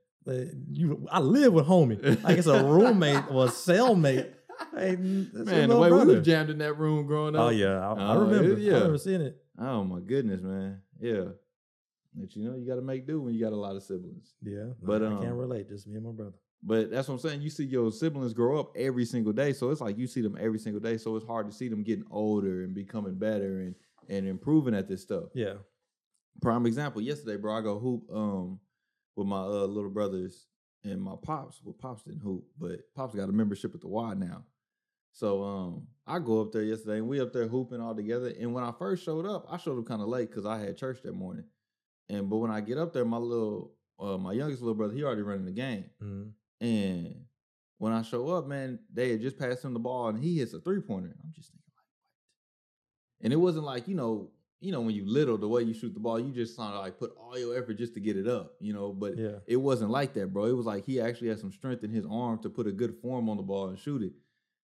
[0.71, 1.07] you.
[1.11, 2.23] I live with homie.
[2.23, 4.33] Like it's a roommate or a cellmate.
[4.75, 6.15] Hey, n- that's your Man, the way we brother.
[6.17, 7.41] was jammed in that room growing up.
[7.41, 8.51] Oh yeah, I, I Oh, remember.
[8.53, 8.73] it- yeah.
[8.73, 9.37] I remember seeing it.
[9.57, 10.81] Oh my goodness, man.
[10.99, 11.25] Yeah.
[12.13, 14.33] But you know, you got to make do when you got a lot of siblings.
[14.43, 15.69] Yeah, But, I um, can't relate.
[15.69, 16.33] Just me and my brother.
[16.61, 17.41] But that's what I'm saying.
[17.41, 20.37] You see your siblings grow up every single day, so it's like you see them
[20.39, 20.97] every single day.
[20.97, 23.75] So it's hard to see them getting older and becoming better and
[24.09, 25.25] and improving at this stuff.
[25.33, 25.53] Yeah,
[26.41, 27.01] Prime example.
[27.01, 28.59] Yesterday, bro, I go hoop um
[29.15, 30.45] with my uh, little brothers
[30.83, 31.59] and my pops.
[31.63, 34.43] Well, pops didn't hoop, but pops got a membership at the Y now.
[35.11, 38.33] So um I go up there yesterday and we up there hooping all together.
[38.39, 40.77] And when I first showed up, I showed up kind of late because I had
[40.77, 41.45] church that morning.
[42.07, 45.03] And but when I get up there, my little uh my youngest little brother, he
[45.03, 45.85] already running the game.
[46.01, 46.31] Mhm.
[46.61, 47.25] And
[47.79, 50.53] when I show up, man, they had just passed him the ball and he hits
[50.53, 51.15] a three pointer.
[51.23, 53.25] I'm just thinking like, what?
[53.25, 55.93] And it wasn't like, you know, you know, when you little, the way you shoot
[55.93, 58.27] the ball, you just kind of like put all your effort just to get it
[58.27, 58.91] up, you know.
[58.91, 59.37] But Yeah.
[59.47, 60.45] it wasn't like that, bro.
[60.45, 62.95] It was like he actually had some strength in his arm to put a good
[63.01, 64.13] form on the ball and shoot it.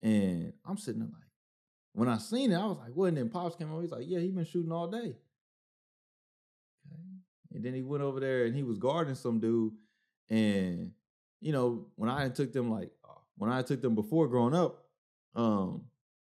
[0.02, 1.22] And I'm sitting there like,
[1.94, 3.06] when I seen it, I was like, what?
[3.10, 3.82] And then Pops came over.
[3.82, 5.16] He's like, yeah, he been shooting all day.
[6.92, 7.02] Okay.
[7.54, 9.74] And then he went over there and he was guarding some dude.
[10.30, 10.92] And,
[11.42, 14.84] you know, when I took them like, uh, when I took them before growing up,
[15.36, 15.84] um,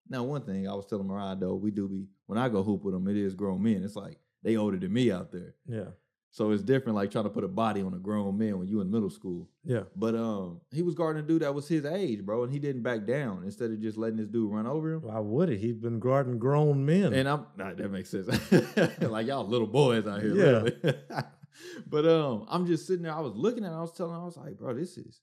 [0.08, 2.84] now one thing I was telling Mariah though, we do be, when I go hoop
[2.84, 3.82] with them, it is grown men.
[3.82, 5.56] It's like they older than me out there.
[5.66, 5.88] Yeah.
[6.30, 8.80] So it's different, like trying to put a body on a grown man when you
[8.80, 9.48] in middle school.
[9.64, 9.82] Yeah.
[9.96, 12.82] But um, he was guarding a dude that was his age, bro, and he didn't
[12.82, 13.42] back down.
[13.42, 15.02] Instead of just letting this dude run over him.
[15.02, 15.58] Why would it?
[15.58, 17.14] He's been guarding grown men.
[17.14, 18.28] And I'm nah, that makes sense.
[19.00, 21.22] like y'all little boys out here, Yeah.
[21.88, 23.12] but um, I'm just sitting there.
[23.14, 23.72] I was looking at.
[23.72, 24.14] it, I was telling.
[24.14, 25.20] I was like, bro, this is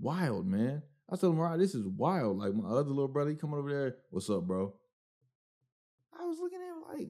[0.00, 0.82] wild, man.
[1.08, 2.38] I told him, Mariah, this is wild.
[2.38, 3.96] Like my other little brother, he coming over there.
[4.10, 4.74] What's up, bro?
[6.30, 7.08] I was looking at him like,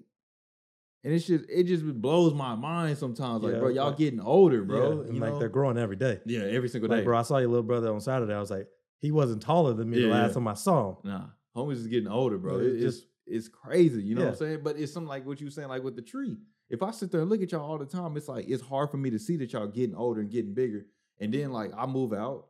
[1.04, 3.42] and it's just it just blows my mind sometimes.
[3.42, 5.02] Like, Yeah, bro, y'all like- getting older, bro.
[5.04, 5.38] Yeah, you like know?
[5.38, 6.20] they're growing every day.
[6.24, 8.32] yeah, every single day, bro, I saw your little brother on Saturday.
[8.32, 8.66] I was like,
[8.98, 10.34] he wasn't taller than me the last yeah.
[10.34, 10.96] time I saw him.
[11.04, 12.58] Nah, homies is getting older, bro.
[12.60, 14.60] Yeah, it it's just- it's crazy, you know what I'm saying?
[14.64, 16.36] But it's something like what you were saying, like with the tree.
[16.68, 18.90] If I sit there and look at y'all all the time, it's like it's hard
[18.90, 20.86] for me to see that y'all getting older and getting bigger.
[21.20, 22.46] And then like I move out,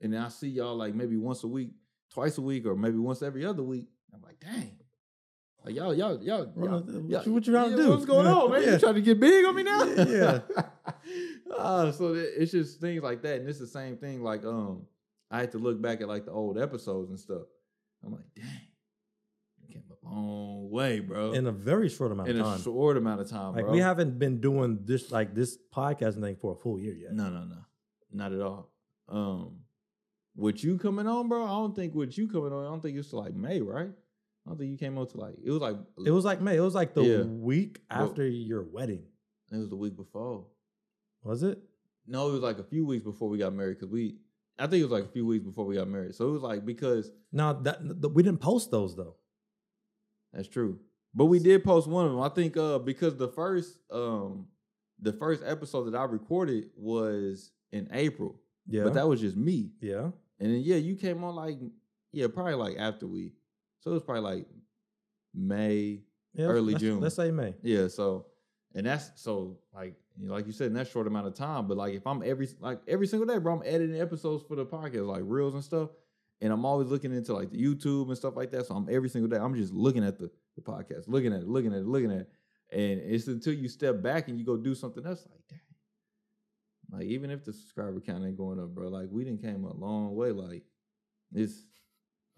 [0.00, 1.72] and then I see y'all like maybe once a week,
[2.10, 3.86] twice a week, or maybe once every other week.
[4.14, 4.72] I'm like, dang.
[5.64, 7.90] Like y'all, y'all, y'all, y'all, what y'all- what you trying to do?
[7.90, 8.62] What's going on, man?
[8.62, 8.72] Yeah.
[8.72, 9.84] You trying to get big on me now?
[9.84, 10.40] Yeah.
[11.56, 14.22] uh, so it's just things like that, and it's the same thing.
[14.24, 14.86] Like, um,
[15.30, 17.42] I had to look back at like the old episodes and stuff.
[18.04, 18.44] I'm like, dang,
[19.60, 21.30] you came a long way, bro.
[21.32, 22.60] In a very short amount In of a time.
[22.62, 23.72] short amount of time, like bro.
[23.72, 27.12] we haven't been doing this like this podcasting thing for a full year yet.
[27.12, 27.58] no, no, no,
[28.12, 28.68] not at all.
[29.08, 29.58] Um,
[30.34, 32.96] with you coming on, bro, I don't think with you coming on, I don't think
[32.98, 33.90] it's like May, right?
[34.44, 36.56] I don't think you came out to like it was like It was like May.
[36.56, 37.22] It was like the Yeah.
[37.22, 39.04] week Well- after your wedding.
[39.52, 40.46] it was the week before.
[41.22, 41.62] Was it?
[42.06, 44.18] No, it was like a few weeks before we got married because we.
[44.58, 46.14] I think it was like a few weeks before we got married.
[46.14, 49.16] So it was like because No, that th- we didn't post those though.
[50.32, 50.80] That's true.
[51.14, 52.20] But we did post one of them.
[52.20, 54.48] I think uh because the first um
[55.00, 58.40] the first episode that I recorded was in April.
[58.66, 58.84] Yeah.
[58.84, 59.72] But that was just me.
[59.80, 60.10] yeah.
[60.40, 61.58] And then yeah, you came on like
[62.12, 63.32] yeah, probably like after we.
[63.82, 64.46] So it was probably like
[65.34, 66.00] May.
[66.34, 67.00] Yeah, Early let's- June.
[67.00, 67.54] Let's say May.
[67.62, 68.26] Yeah, so
[68.74, 71.66] and that's so like you like you said in that short amount of time.
[71.66, 74.64] But like if I'm every like every single day, bro, I'm editing episodes for the
[74.64, 75.90] podcast, like reels and stuff.
[76.40, 78.66] And I'm always looking into like the YouTube and stuff like that.
[78.66, 81.48] So I'm every single day, I'm just looking at the, the podcast, looking at it,
[81.48, 82.30] looking at it, looking at it.
[82.72, 85.60] And it's until you step back and you go do something else, like, dang.
[86.90, 89.72] Like, even if the subscriber count ain't going up, bro, like we didn't came a
[89.72, 90.32] long way.
[90.32, 90.64] Like,
[91.32, 91.62] it's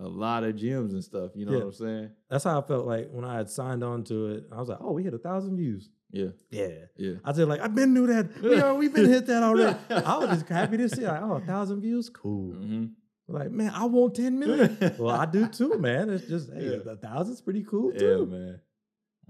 [0.04, 1.30] a lot of gems and stuff.
[1.34, 1.58] You know Yeah.
[1.58, 2.10] what I'm saying?
[2.30, 4.44] That's how I felt like when I had signed on to it.
[4.52, 5.90] I was like, oh, we hit a thousand views.
[6.10, 6.68] Yeah, Yeah.
[6.96, 7.14] yeah.
[7.24, 8.40] I said like I've been knew that.
[8.42, 9.76] We are, we've been hit that already.
[9.90, 12.52] I was just happy to see like, oh, a thousand views, cool.
[12.52, 12.86] hmm
[13.26, 14.76] Like, man, I want 10 million.
[14.98, 16.10] well, I do too, man.
[16.10, 16.92] It's just hey, Yeah.
[16.92, 18.26] a thousand's pretty cool Yeah, too.
[18.26, 18.60] man.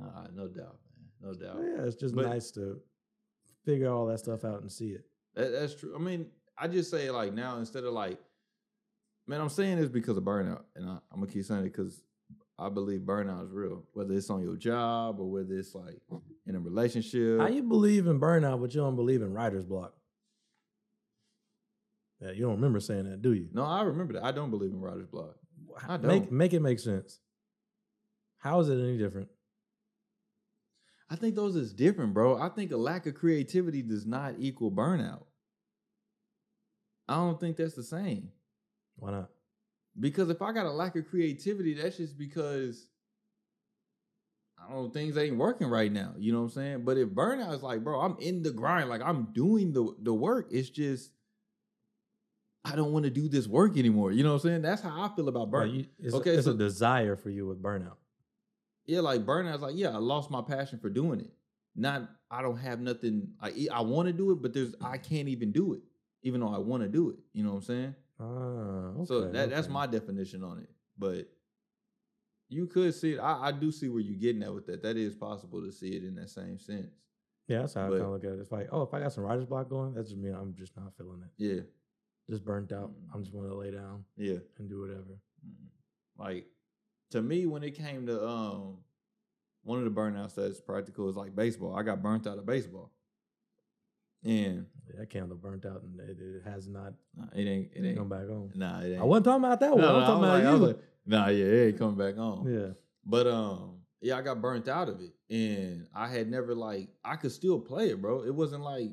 [0.02, 1.08] Ah, no doubt, man.
[1.22, 1.56] No doubt.
[1.62, 2.80] Yeah, it's just But- nice to
[3.64, 5.04] figure all that stuff out and see it.
[5.37, 5.94] That, that's true.
[5.96, 6.26] I mean,
[6.58, 8.18] I just say like now instead of like,
[9.26, 12.02] man, I'm saying this because of burnout, and I, I'm gonna keep saying it because
[12.58, 13.82] I believe burnout is real.
[13.94, 16.00] Whether it's on your job or whether it's like
[16.46, 17.40] in a relationship.
[17.40, 19.94] How you believe in burnout, but you don't believe in writer's block?
[22.20, 23.48] Yeah, you don't remember saying that, do you?
[23.52, 24.24] no, I remember that.
[24.24, 25.34] I don't believe in writer's block.
[25.88, 26.32] I Make don't.
[26.32, 27.18] make it make sense.
[28.38, 29.28] How is it any different?
[31.10, 32.38] I think those is different, bro.
[32.40, 35.24] I think a lack of creativity does not equal burnout.
[37.08, 38.28] I don't think that's the same.
[38.96, 39.30] Why not?
[39.98, 42.87] Because if I got a lack of creativity, that's just because
[44.59, 46.14] I don't know, things ain't working right now.
[46.18, 46.85] You know what I'm saying?
[46.85, 50.14] But if burnout is like, bro, I'm in the grind, like I'm doing the the
[50.14, 50.48] work.
[50.50, 51.11] It's just
[52.64, 54.11] I don't want to do this work anymore.
[54.11, 54.62] You know what I'm saying?
[54.62, 55.74] That's how I feel about burnout.
[55.74, 57.96] you- it's, Okay, it's so- a desire for you with burnout.
[58.87, 61.30] yeah, like burnout is like, yeah, I lost my passion for doing it.
[61.76, 63.28] Not I don't have nothing.
[63.42, 65.83] Like I want to do it, but there's I can't even do it,
[66.22, 67.16] even though I want to do it.
[67.33, 67.94] You know what I'm saying?
[68.20, 70.70] Ah, okay, so that that's my definition on it.
[70.96, 71.29] But
[72.48, 73.18] you could see it.
[73.18, 74.83] I, I do see where you're getting at with that.
[74.83, 76.94] That is possible to see it in that same sense.
[77.48, 77.61] yeah.
[77.61, 78.38] That's how I kind of look at it.
[78.40, 80.31] It's like, oh, if I got some writer's block going, that's just me.
[80.31, 81.31] I'm just not feeling it.
[81.42, 81.62] Yeah,
[82.31, 82.92] Just burnt out.
[83.12, 84.38] I'm just want to lay down yeah.
[84.59, 85.18] and do whatever.
[85.44, 85.66] Mm.
[86.18, 86.46] Like
[87.11, 88.79] to me, when it came to um
[89.62, 91.74] one of the burnouts that's practical is like baseball.
[91.74, 92.92] I got burnt out of baseball,
[94.24, 94.52] Yeah,
[94.98, 98.08] that candle burnt out and it, it has not nah, it ain't it ain't come
[98.08, 98.50] back on.
[98.54, 99.00] nah it ain't.
[99.00, 99.80] I wasn't talking about that one.
[99.82, 100.66] No, I was talking I was about like- you.
[100.66, 102.52] like, nah, yeah, it ain't coming back on.
[102.52, 102.68] yeah.
[103.04, 107.16] But um, yeah, I got burnt out of it, and I had never like I
[107.16, 108.22] could still play it, bro.
[108.24, 108.90] It wasn't like,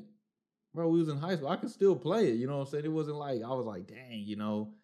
[0.74, 1.48] bro, we was in high school.
[1.48, 2.34] I could still play it.
[2.34, 2.84] You know what I'm saying?
[2.84, 4.74] It wasn't like I was like, dang, you know,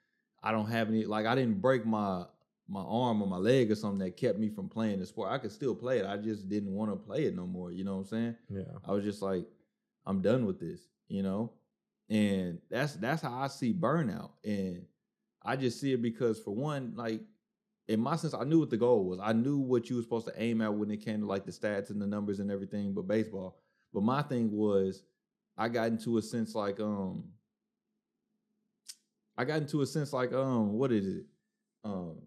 [0.43, 1.05] I don't have any.
[1.05, 2.25] Like I didn't break my
[2.71, 5.31] my arm or my leg or something that kept me from playing the sport.
[5.31, 6.07] I could still play it.
[6.07, 7.73] I just didn't want to play it no more.
[7.73, 8.37] You know what I'm saying?
[8.51, 8.63] Yeah.
[8.87, 9.47] I was just like,
[10.09, 11.53] I'm done with this, you know?
[12.09, 14.31] And that's that's how I see burnout.
[14.43, 14.87] And
[15.43, 17.21] I just see it because for one, like
[17.87, 19.21] in my sense, I knew what the goal was.
[19.23, 21.53] I knew what you were supposed to aim at when it came to like the
[21.53, 23.59] stats and the numbers and everything, but baseball.
[23.93, 25.03] But my thing was
[25.57, 27.25] I got into a sense like um
[29.37, 31.27] I got into a sense like um what is it?
[31.85, 32.23] Um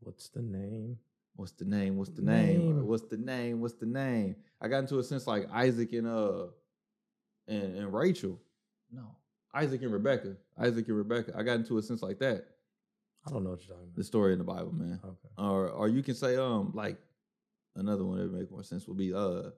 [0.00, 0.96] What's the name?
[1.34, 1.96] What's the name?
[1.96, 2.76] What's the name?
[2.76, 2.86] Name.
[2.86, 3.60] What's the name?
[3.60, 4.36] What's the name?
[4.60, 6.46] I got into a sense like Isaac and uh
[7.48, 8.38] and, and Rachel.
[8.92, 9.16] No.
[9.54, 10.36] Isaac and Rebecca.
[10.58, 11.32] Isaac and Rebecca.
[11.36, 12.44] I got into a sense like that.
[13.26, 13.96] I don't know what you're talking about.
[13.96, 15.00] The story in the Bible, man.
[15.04, 15.28] Okay.
[15.38, 16.98] Or or you can say um like
[17.76, 19.50] another one that would make more sense would be uh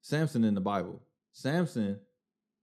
[0.00, 1.02] Samson in the Bible.
[1.32, 1.98] Samson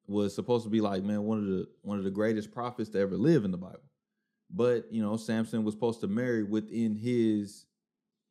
[0.08, 3.00] was supposed to be like man one of the one of the greatest prophets to
[3.00, 3.80] ever live in the Bible.
[4.50, 7.66] But you know Samson was supposed to marry within his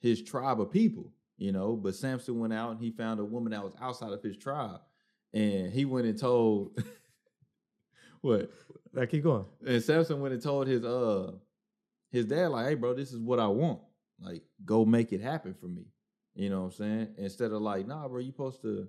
[0.02, 1.74] his tribe of people, you know.
[1.76, 4.80] But Samson went out and he found a woman that was outside of his tribe,
[5.32, 6.76] and he went and told
[8.20, 8.50] what
[8.92, 9.46] Now keep going.
[9.66, 11.32] and Samson went and told his uh
[12.10, 13.80] his dad, like, hey bro, this is what I want.
[14.20, 15.86] Like, go make it happen for me.
[16.34, 17.08] You know what I'm saying?
[17.18, 18.86] Instead of like, nah, bro, you supposed to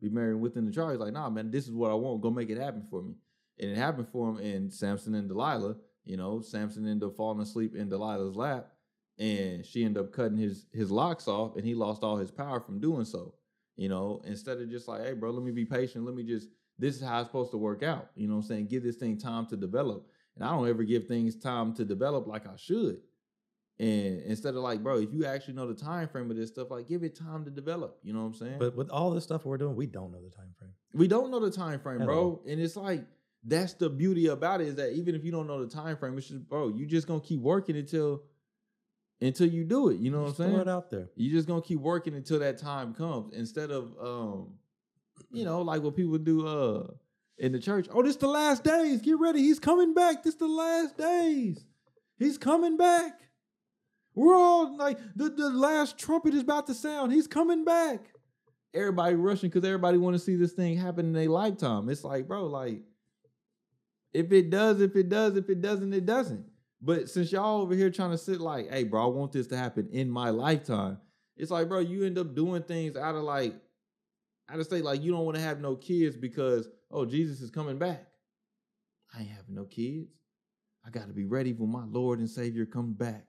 [0.00, 0.90] be married within the tribe.
[0.92, 2.22] He's like, nah, man, this is what I want.
[2.22, 3.14] Go make it happen for me.
[3.58, 5.76] And it happened for him in Samson and Delilah.
[6.04, 8.68] You know, Samson ended up falling asleep in Delilah's lap,
[9.20, 12.58] and she ended up cutting his his locks off, and he lost all his power
[12.60, 13.34] from doing so.
[13.76, 16.04] You know, instead of just like, hey, bro, let me be patient.
[16.04, 18.10] Let me just, this is how it's supposed to work out.
[18.14, 18.66] You know what I'm saying?
[18.66, 20.06] Give this thing time to develop.
[20.36, 22.98] And I don't ever give things time to develop like I should.
[23.78, 26.70] And instead of like, bro, if you actually know the time frame of this stuff,
[26.70, 27.98] like give it time to develop.
[28.02, 28.58] You know what I'm saying?
[28.58, 30.72] But with all this stuff we're doing, we don't know the time frame.
[30.92, 32.18] we don't know the time frame, At bro.
[32.18, 32.42] all.
[32.46, 33.06] And it's like
[33.42, 36.18] that's the beauty about it is that even if you don't know the time frame,
[36.18, 38.24] it's just, bro, you just gonna keep working until
[39.20, 39.98] until you do it.
[39.98, 40.50] You know what I'm saying?
[40.52, 41.08] Throw it out there.
[41.16, 44.54] you just gonna keep working until that time comes instead of um
[45.30, 46.86] you know like what people do uh
[47.38, 50.46] in the church oh this the last days get ready he's coming back this the
[50.46, 51.64] last days
[52.18, 53.20] he's coming back
[54.14, 58.12] we're all like the, the last trumpet is about to sound he's coming back
[58.74, 62.26] everybody rushing because everybody want to see this thing happen in their lifetime it's like
[62.26, 62.82] bro like
[64.12, 66.44] if it does if it does if it doesn't it doesn't
[66.80, 69.56] but since y'all over here trying to sit like hey bro i want this to
[69.56, 70.98] happen in my lifetime
[71.40, 73.54] it's like, bro, you end up doing things out of like,
[74.50, 77.50] out of state, like you don't want to have no kids because, oh, Jesus is
[77.50, 78.06] coming back.
[79.14, 80.10] I ain't having no kids.
[80.86, 83.24] I got to be ready when my Lord and Savior comes back.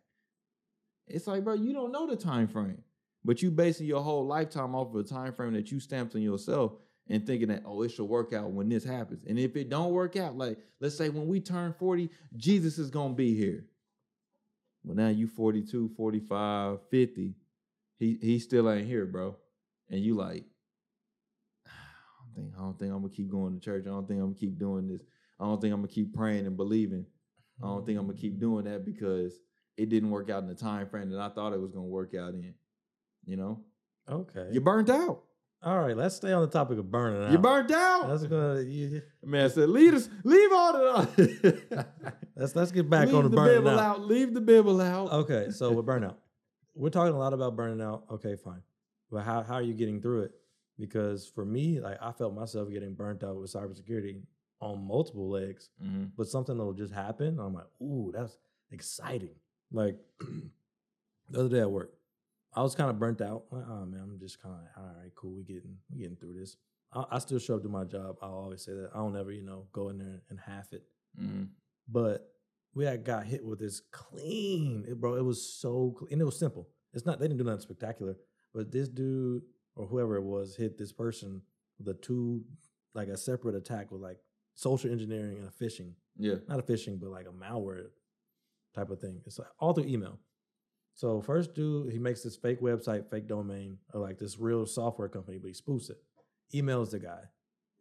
[1.07, 2.83] It's like, bro, you don't know the time frame,
[3.23, 6.21] but you basing your whole lifetime off of a time frame that you stamped on
[6.21, 6.73] yourself
[7.07, 9.23] and thinking that, oh, it should work out when this happens.
[9.27, 12.89] And if it don't work out, like, let's say when we turn 40, Jesus is
[12.89, 13.65] going to be here.
[14.83, 17.35] Well, now you 42, 45, 50
[18.01, 19.35] he he still ain't here, bro.
[19.91, 20.43] And you like,
[21.67, 23.83] ah, I don't think I don't think I'm gonna keep going to church.
[23.85, 25.01] I don't think I'm gonna keep doing this.
[25.39, 27.05] I don't think I'm gonna keep praying and believing.
[27.63, 29.35] I don't think I'm gonna keep doing that because
[29.77, 32.15] it didn't work out in the time frame that I thought it was gonna work
[32.15, 32.55] out in.
[33.23, 33.59] You know,
[34.09, 34.49] Okay.
[34.51, 35.21] you're burnt out.
[35.63, 37.31] All right, let's stay on the topic of burning out.
[37.31, 38.07] You burnt out.
[38.09, 41.85] That's gonna you, Man said, leave us, leave all the
[42.35, 43.95] let's let's get back leave on the the burning Bible out.
[43.97, 44.01] out.
[44.01, 45.11] Leave the Bible out.
[45.11, 46.15] Okay, so with burnout,
[46.75, 48.03] we're talking a lot about burning out.
[48.11, 48.61] Okay, fine,
[49.11, 50.31] but how how are you getting through it?
[50.79, 54.21] Because for me, like I felt myself getting burnt out with cybersecurity
[54.61, 55.69] on multiple legs.
[55.83, 56.11] Mhm.
[56.17, 57.39] but something that will just happen.
[57.39, 58.37] I'm like, ooh, that's
[58.71, 59.35] exciting.
[59.71, 59.97] Like
[61.29, 61.93] the other day at work,
[62.53, 63.43] I was kind of burnt out.
[63.51, 65.31] Like, oh man, I'm just kind of all right, cool.
[65.35, 66.57] We getting we getting through this.
[66.93, 68.17] I, I still show up to my job.
[68.21, 70.83] I'll always say that I don't ever, you know, go in there and half it.
[71.19, 71.49] Mhm.
[71.87, 72.27] But
[72.73, 75.15] we had got hit with this clean, it, bro.
[75.15, 76.69] It was so clean, and it was simple.
[76.93, 78.15] It's not they didn't do nothing spectacular,
[78.53, 79.43] but this dude
[79.75, 81.41] or whoever it was hit this person
[81.79, 82.43] with a two
[82.93, 84.17] like a separate attack with like
[84.53, 86.35] social engineering and a phishing Yeah.
[86.49, 87.85] not a phishing, but like a malware
[88.75, 89.21] type of thing.
[89.25, 90.19] It's like all through email.
[90.93, 95.09] So first dude, he makes this fake website, fake domain, or like this real software
[95.09, 95.97] company, but he spoofs it.
[96.53, 97.21] Emails the guy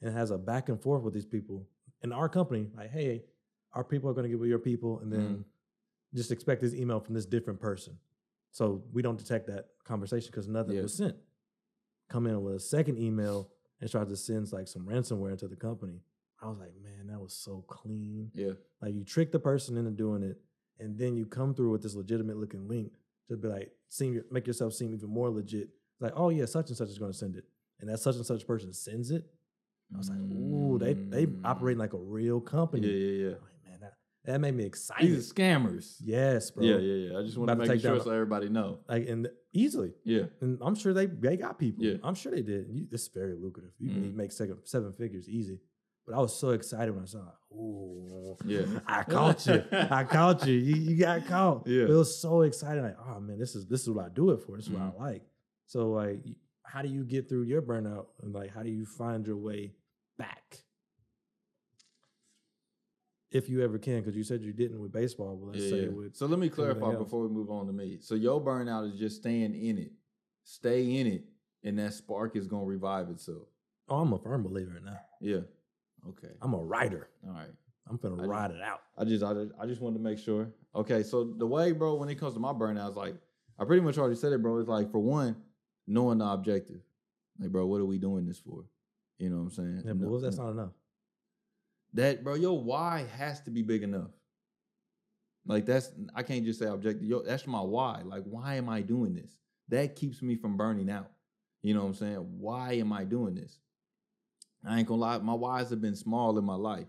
[0.00, 1.66] and has a back and forth with these people
[2.02, 3.24] in our company, like, hey,
[3.72, 5.16] our people are gonna get with your people, and mm.
[5.16, 5.44] then
[6.14, 7.96] just expect this email from this different person.
[8.50, 10.82] So we don't detect that conversation because nothing Yeah.
[10.82, 11.16] was sent.
[12.08, 13.50] Come in with a second email
[13.80, 16.02] and try to send like some ransomware into the company.
[16.42, 18.32] I was like, man, that was so clean.
[18.34, 18.52] Yeah.
[18.80, 20.40] Like you trick the person into doing it,
[20.78, 22.92] and then you come through with this legitimate looking link
[23.30, 25.70] to be like seem make yourself seem even more legit.
[26.00, 27.44] Like, oh yeah, such and such is going to send it,
[27.80, 29.24] and that such and such person sends it.
[29.94, 32.86] I was like, ooh, they they operating like a real company.
[32.86, 32.90] Mm.
[32.90, 33.34] Yeah, yeah, yeah.
[33.34, 35.10] Like, man, that, that made me These excited.
[35.12, 35.96] are scammers.
[36.00, 36.64] yes, bro.
[36.64, 37.18] Yeah, yeah, yeah.
[37.18, 38.78] I just want to make sure down- so everybody know.
[38.88, 40.24] Like and easily, Yeah.
[40.40, 41.84] and I'm sure they they got people.
[41.84, 41.96] Yeah.
[42.04, 42.68] I'm sure they did.
[42.70, 43.72] You, this is very lucrative.
[43.78, 43.94] You Mhm.
[43.94, 45.60] can make seven seven figures easy.
[46.06, 47.54] But I was so excited when I saw it.
[47.54, 48.64] Ooh, Yeah.
[48.86, 49.62] I caught you.
[49.72, 50.54] I caught you.
[50.54, 51.66] You, you got caught.
[51.66, 51.84] Yeah.
[51.84, 52.82] It was so exciting.
[52.82, 54.56] Like, oh man, this is this is what I do it for.
[54.56, 54.92] This is Mhm.
[54.94, 55.22] what I like.
[55.66, 56.20] So like,
[56.64, 58.06] how do you get through your burnout?
[58.22, 59.74] And like, how do you find your way
[60.18, 60.58] back?
[63.30, 65.36] If you ever can, because you said you didn't with baseball.
[65.36, 67.98] But let's Yeah, say with so let me clarify before we move on to me.
[68.00, 69.92] So your burnout is just staying in it,
[70.42, 71.24] stay in it,
[71.62, 73.46] and that spark is gonna revive itself.
[73.88, 75.08] oh, I'm a firm believer in that.
[75.20, 75.40] Yeah.
[76.08, 76.32] Okay.
[76.40, 77.08] I'm a writer.
[77.26, 77.50] All right.
[77.88, 78.82] I'm gonna ride it out.
[78.96, 80.48] I just, I just, I just wanted to make sure.
[80.76, 83.14] Okay, so the way, bro, when it comes to my burnout, it's like
[83.58, 84.58] I pretty much already said it, bro.
[84.58, 85.36] It's like for one,
[85.88, 86.80] knowing the objective.
[87.40, 88.64] Like, bro, what are we doing this for?
[89.18, 89.82] You know what I'm saying?
[89.84, 90.70] Yeah, but No- that's not enough?
[91.94, 92.34] that, bro.
[92.34, 94.10] Your why has to be big enough.
[95.46, 97.08] Like that's, I can't just say objective.
[97.08, 98.02] Yo, that's my why.
[98.04, 99.36] Like, why am I doing this?
[99.68, 101.10] That keeps me from burning out.
[101.62, 102.16] You know what I'm saying?
[102.38, 103.58] Why am I doing this?
[104.64, 106.86] I ain't gonna lie, my whys have been small in my life.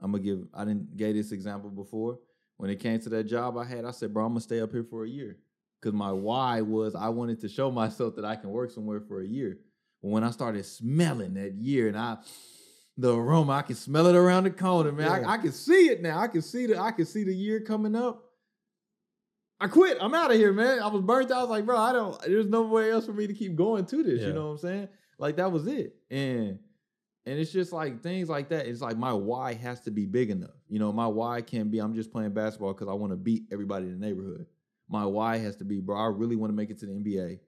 [0.00, 0.46] I'm gonna give.
[0.52, 2.18] I didn't gave this example before.
[2.56, 4.72] When it came to that job I had, I said, "Bro, I'm gonna stay up
[4.72, 5.38] here for a year,"
[5.80, 9.20] because my why was I wanted to show myself that I can work somewhere for
[9.20, 9.58] a year.
[10.02, 12.18] But when I started smelling that year, and I,
[12.96, 15.22] the aroma, I can smell it around the corner, man.
[15.22, 15.28] Yeah.
[15.28, 16.18] I, I can see it now.
[16.18, 16.78] I can see the.
[16.78, 18.22] I can see the year coming up.
[19.60, 19.96] I quit.
[20.00, 20.80] I'm out of here, man.
[20.80, 21.38] I was burnt out.
[21.38, 22.20] I was like, bro, I don't.
[22.22, 24.20] There's no way else for me to keep going to this.
[24.20, 24.28] Yeah.
[24.28, 24.88] You know what I'm saying?
[25.18, 25.94] Like that was it.
[26.10, 26.58] And
[27.26, 28.66] and it's just like things like that.
[28.66, 30.56] It's like my why has to be big enough.
[30.68, 33.44] You know, my why can't be I'm just playing basketball because I want to beat
[33.50, 34.46] everybody in the neighborhood.
[34.88, 37.38] My why has to be, bro, I really want to make it to the NBA.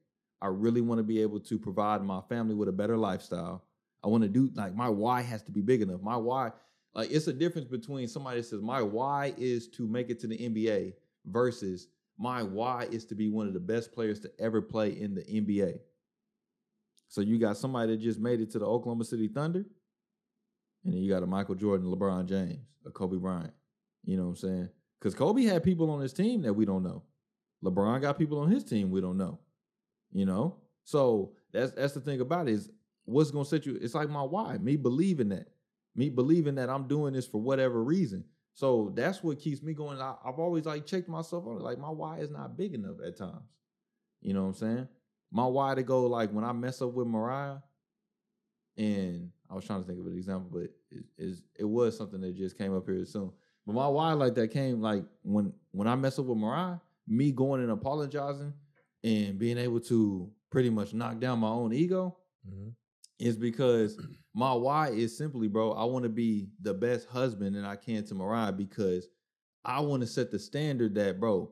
[0.41, 3.65] I really want to be able to provide my family with a better lifestyle.
[4.03, 6.01] I want to do like my why has to be big enough.
[6.01, 6.53] My why,
[6.95, 10.27] like it's a difference between somebody that says my why is to make it to
[10.27, 10.95] the NBA
[11.27, 15.15] versus my why is to be one of the best players to ever play in
[15.15, 15.81] the NBA.
[17.09, 19.65] So you got somebody that just made it to the Oklahoma City Thunder,
[20.85, 23.53] and then you got a Michael Jordan, LeBron James, a Kobe Bryant.
[24.05, 24.69] You know what I'm saying?
[24.99, 27.03] Because Kobe had people on his team that we don't know.
[27.65, 29.39] LeBron got people on his team we don't know.
[30.13, 30.57] You know?
[30.85, 32.71] So that's that's the thing about it is
[33.05, 33.79] what's gonna set you.
[33.81, 35.49] It's like my why, me believing that.
[35.95, 38.25] Me believing that I'm doing this for whatever reason.
[38.55, 40.01] So that's what keeps me going.
[40.01, 41.63] I, I've always like checked myself on it.
[41.63, 43.51] Like my why is not big enough at times.
[44.21, 44.89] You know what I'm saying?
[45.33, 47.59] My why to go like when I mess up with Mariah,
[48.77, 52.21] and I was trying to think of an example, but it is it was something
[52.21, 53.33] that just came up here soon.
[53.67, 57.33] But my why like that came like when when I mess up with Mariah, me
[57.33, 58.53] going and apologizing
[59.05, 62.17] and being able to pretty much knock down my own ego
[62.49, 62.75] Mhm.
[63.19, 63.99] is because
[64.35, 68.05] my why is simply, bro, I want to be the best husband that I can
[68.07, 69.09] to Mariah because
[69.65, 71.51] I want to set the standard that, bro,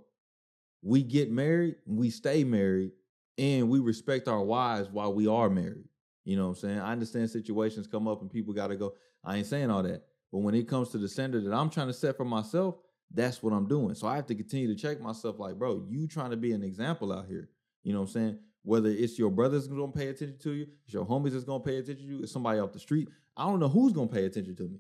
[0.83, 2.93] we get married, we stay married,
[3.39, 5.89] and we respect our wives while we are married.
[6.24, 6.78] You know what I'm saying?
[6.78, 8.95] I understand situations come up and people got to go.
[9.24, 10.05] I ain't saying all that.
[10.32, 12.76] But when it comes to the standard that I'm trying to set for myself,
[13.12, 13.95] that's what I'm doing.
[13.95, 16.62] So I have to continue to check myself like, bro, you trying to be an
[16.62, 17.51] example out here.
[17.82, 18.39] You know what I'm saying?
[18.62, 21.76] Whether it's your brothers gonna pay attention to you, it's your homies that's gonna pay
[21.76, 23.09] attention to you, it's somebody off the street.
[23.37, 24.78] I don't know who's gonna pay attention to me.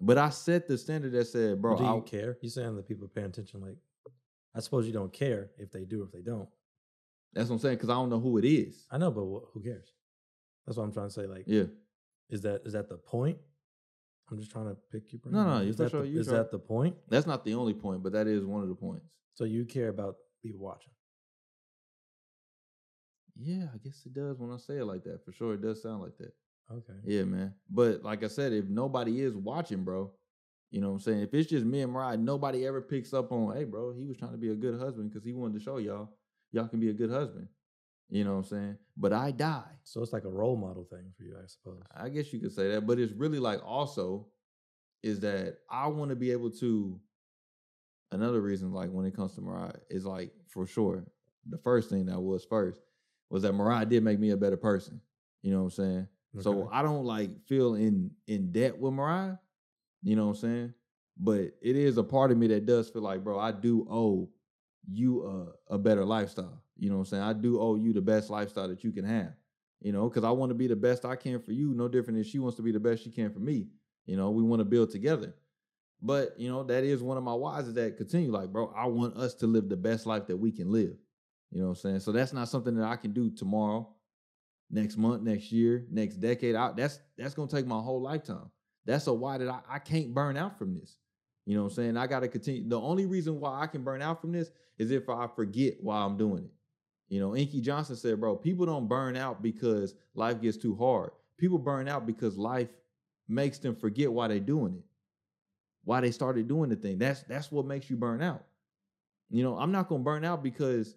[0.00, 2.38] But I set the standard that said, bro, But do you I, care?
[2.40, 3.60] You saying that people pay attention?
[3.60, 3.76] Like,
[4.54, 6.48] I suppose you don't care if they do or if they don't.
[7.34, 8.86] That's what I'm saying, because I don't know who it is.
[8.90, 9.92] I know, but wh- who cares?
[10.66, 11.26] That's what I'm trying to say.
[11.26, 11.64] Like, Yeah.
[12.30, 13.38] is that is that the point?
[14.30, 15.34] I'm just trying to pick your brain.
[15.34, 16.36] No, no, you is that sure, the, you is sure.
[16.36, 16.96] that the point?
[17.08, 19.06] That's not the only point, but that is one of the points.
[19.34, 20.92] So you care about people watching?
[23.36, 25.24] Yeah, I guess it does when I say it like that.
[25.24, 26.32] For sure, it does sound like that.
[26.70, 26.98] Okay.
[27.04, 27.54] Yeah, man.
[27.70, 30.10] But like I said, if nobody is watching, bro,
[30.70, 31.20] you know what I'm saying?
[31.22, 34.16] If it's just me and Mariah, nobody ever picks up on, hey, bro, he was
[34.18, 36.10] trying to be a good husband because he wanted to show y'all,
[36.52, 37.48] y'all can be a good husband.
[38.10, 38.78] You know what I'm saying?
[38.96, 39.70] But I die.
[39.84, 41.82] So it's like a role model thing for you, I suppose.
[41.94, 44.28] I guess you could say that, but it's really like also
[45.02, 47.00] is that I want to be able to.
[48.10, 51.04] Another reason, like when it comes to Mariah, is like for sure
[51.46, 52.80] the first thing that was first
[53.28, 55.00] was that Mariah did make me a better person.
[55.42, 56.08] You know what I'm saying?
[56.40, 59.36] So I don't like feel in in debt with Mariah.
[60.02, 60.74] You know what I'm saying?
[61.18, 64.30] But it is a part of me that does feel like, bro, I do owe
[64.90, 66.62] you a, a better lifestyle.
[66.76, 67.22] You know what I'm saying?
[67.22, 69.32] I do owe you the best lifestyle that you can have.
[69.80, 72.16] You know, because I want to be the best I can for you, no different
[72.16, 73.68] than she wants to be the best she can for me.
[74.06, 75.34] You know, we want to build together.
[76.00, 78.86] But, you know, that is one of my whys is that continue like, bro, I
[78.86, 80.96] want us to live the best life that we can live.
[81.50, 82.00] You know what I'm saying?
[82.00, 83.88] So that's not something that I can do tomorrow,
[84.70, 86.54] next month, next year, next decade.
[86.54, 88.50] I, that's that's gonna take my whole lifetime.
[88.84, 90.96] That's a why that I, I can't burn out from this.
[91.48, 91.96] You know what I'm saying?
[91.96, 92.68] I gotta continue.
[92.68, 95.96] The only reason why I can burn out from this is if I forget why
[95.96, 96.50] I'm doing it.
[97.08, 101.10] You know, Inky Johnson said, bro, people don't burn out because life gets too hard.
[101.38, 102.68] People burn out because life
[103.28, 104.84] makes them forget why they're doing it,
[105.84, 106.98] why they started doing the thing.
[106.98, 108.44] That's that's what makes you burn out.
[109.30, 110.96] You know, I'm not gonna burn out because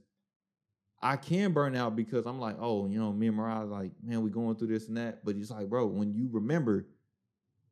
[1.02, 4.22] I can burn out because I'm like, oh, you know, me and Mariah like, man,
[4.22, 5.24] we going through this and that.
[5.24, 6.88] But it's like, bro, when you remember,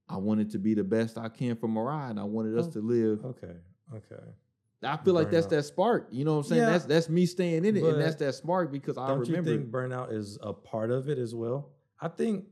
[0.09, 2.71] I wanted to be the best I can for Mariah, and I wanted us Oh,
[2.71, 3.23] to live.
[3.25, 3.53] Okay.
[3.95, 4.23] Okay.
[4.81, 6.07] I feel like that's that spark.
[6.09, 6.61] You know what I'm saying?
[6.61, 9.51] Yeah, that's that's me staying in it, and that's that spark because I Don't remember.
[9.51, 11.69] you think burnout is a part of it as well?
[11.99, 12.45] I think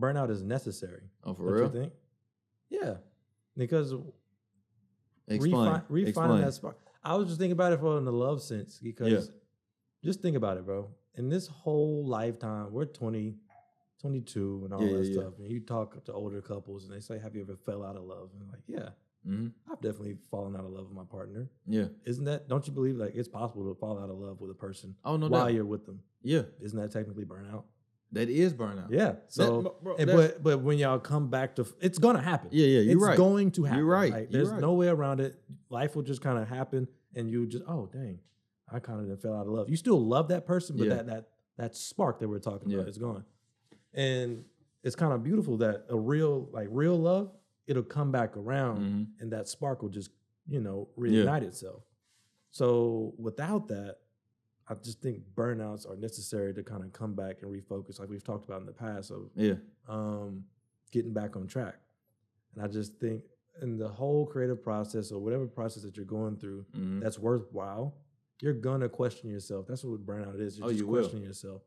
[0.00, 1.02] burnout is necessary.
[1.24, 1.64] oh, for Don't real?
[1.64, 1.92] you think?
[2.70, 2.94] Yeah.
[3.56, 3.94] Because
[5.28, 5.52] Explain.
[5.54, 6.78] refi- refining that spark.
[7.02, 9.30] I was just thinking about it for in the love sense because
[10.04, 10.88] just think about it, bro.
[11.16, 13.34] In this whole lifetime, we're 20,
[14.00, 15.20] 22 and all Yeah, that yeah, yeah.
[15.20, 15.32] stuff.
[15.38, 18.04] And you talk to older couples and they say, Have you ever fell out of
[18.04, 18.30] love?
[18.34, 18.88] And I'm like, Yeah,
[19.26, 21.48] hmm I've definitely fallen out of love with my partner.
[21.66, 21.86] Yeah.
[22.04, 24.54] Isn't that, don't you believe like it's possible to fall out of love with a
[24.54, 25.54] person Oh no, while doubt.
[25.54, 26.00] you're with them?
[26.22, 27.64] Yeah, Isn't that technically burnout?
[28.12, 28.88] that is burnout.
[28.90, 29.16] Yeah.
[29.28, 32.50] So, That- bro, and- but but when y'all come back to, it's gonna happen.
[32.52, 33.16] yeah, yeah, you're it's right.
[33.16, 33.84] going to happen.
[33.84, 34.48] right, Like, you're right.
[34.50, 35.34] there's no way around it.
[35.70, 36.86] Life will just kind of happen,
[37.16, 38.20] and you just, oh dang,
[38.72, 39.68] I kind of fell out of love.
[39.68, 40.94] You still love that person, but Yeah.
[40.94, 43.24] that that that spark that we're talking about is gone.
[43.96, 44.44] And
[44.84, 47.32] it's kind of beautiful that a real like real love,
[47.66, 49.06] it'll come back around, Mhm.
[49.20, 50.10] and that spark will just
[50.46, 51.02] you know Yeah.
[51.24, 51.82] reignite itself.
[52.50, 53.98] So without that,
[54.68, 58.22] I just think burnouts are necessary to kind of come back and refocus, like we've
[58.24, 59.10] talked about in the past.
[59.10, 59.56] Of Yeah,
[59.88, 60.44] um,
[60.92, 61.80] getting back on track.
[62.54, 63.24] And I just think
[63.62, 67.00] in the whole creative process or whatever process that you're going through Mhm.
[67.00, 67.96] that's worthwhile,
[68.42, 69.66] you're gonna question yourself.
[69.66, 70.58] That's what burnout is.
[70.58, 71.00] You're Oh, just you will.
[71.00, 71.62] questioning yourself.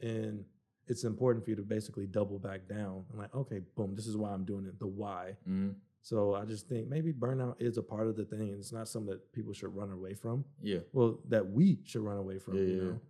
[0.00, 0.44] And
[0.86, 4.16] it's important for you to basically double back down and like, okay, boom, this is
[4.16, 5.36] why I'm doing it, the why.
[5.48, 5.74] Mhm.
[6.02, 8.48] So I just think maybe burnout is a part of the thing.
[8.50, 10.44] And it's not something that people should run away from.
[10.62, 12.82] yeah, Well, that we should run away from, Yeah, you yeah.
[12.84, 13.00] know.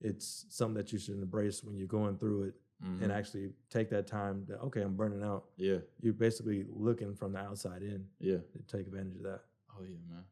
[0.00, 3.02] It's something that you should embrace when you're going through it Mhm.
[3.02, 7.30] and actually take that time to okay i'm burning out yeah, you're basically looking from
[7.32, 8.38] the outside in yeah.
[8.38, 9.44] to take advantage of that
[9.78, 10.24] Oh yeah, man.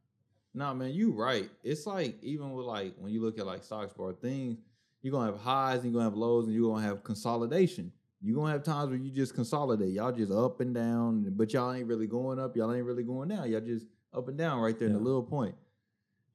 [0.53, 1.49] Nah, man, you right.
[1.63, 4.59] It's like even with like when you look at like stocks bar things,
[5.03, 7.93] you're gonna have highs and you're gonna have lows and you're gonna have consolidation.
[8.23, 9.93] You're gonna have times where you just consolidate.
[9.95, 12.55] Y'all just up and down, but y'all ain't really going up.
[12.57, 13.51] Y'all ain't really going down.
[13.51, 15.55] Y'all just up and down right there in the little point.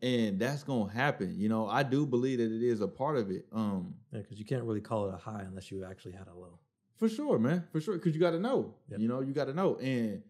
[0.01, 1.35] And that's gonna happen.
[1.37, 3.45] You know, I do believe that it is a part of it.
[3.51, 6.33] Um, yeah because you can't really call it a high unless you actually had a
[6.33, 6.59] low
[6.97, 7.63] For sure, man.
[7.71, 7.97] For sure.
[7.99, 8.73] Cause you gotta know.
[8.89, 8.99] Yep.
[8.99, 9.75] You know, you gotta know.
[9.77, 10.21] And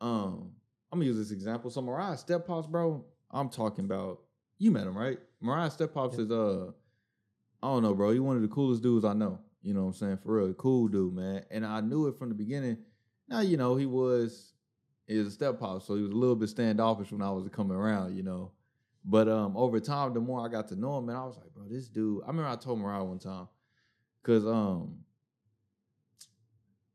[0.00, 0.50] um,
[0.92, 1.70] I'm gonna use this example.
[1.70, 4.20] So Mariah Step Pops, bro, I'm talking about
[4.58, 5.18] you met him, right?
[5.40, 6.26] Mariah Step Pops Yep.
[6.26, 6.70] is uh
[7.62, 8.12] I don't know, bro.
[8.12, 9.38] He one of the coolest dudes I know.
[9.62, 10.18] You know what I'm saying?
[10.18, 10.54] For real.
[10.54, 11.44] Cool dude, man.
[11.50, 12.78] And I knew it from the beginning.
[13.28, 14.52] Now, you know, he was
[15.08, 17.76] was a step pop, so he was a little bit standoffish when I was coming
[17.76, 18.52] around, you know.
[19.04, 21.52] But um over time, the more I got to know him, man, I was like,
[21.54, 22.22] bro, this dude.
[22.24, 23.48] I remember I told Mariah one time,
[24.22, 24.98] cause um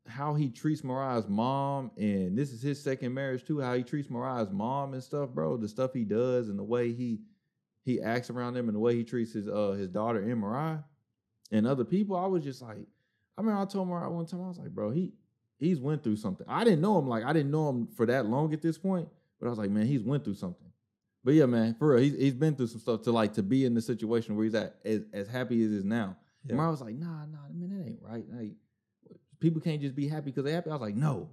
[0.06, 3.60] how he treats Mariah's mom, and this is his second marriage too.
[3.60, 5.56] How he treats Mariah's mom and stuff, bro.
[5.56, 7.20] The stuff he does and the way he
[7.84, 10.78] he acts around them and the way he treats his uh his daughter and Mariah
[11.52, 12.16] and other people.
[12.16, 12.86] I was just like,
[13.36, 15.12] I remember I told Mariah one time, I was like, bro, he
[15.58, 16.46] he's went through something.
[16.48, 19.08] I didn't know him like I didn't know him for that long at this point,
[19.38, 20.68] but I was like, man, he's went through something.
[21.22, 23.64] But yeah, man, for real, he's he's been through some stuff to like to be
[23.64, 26.16] in the situation where he's at as, as happy as is now.
[26.44, 26.56] Yeah.
[26.56, 28.24] Mariah was like, nah, nah, man, that ain't right.
[28.30, 28.52] Like,
[29.40, 30.70] people can't just be happy because they happy.
[30.70, 31.30] I was like, no.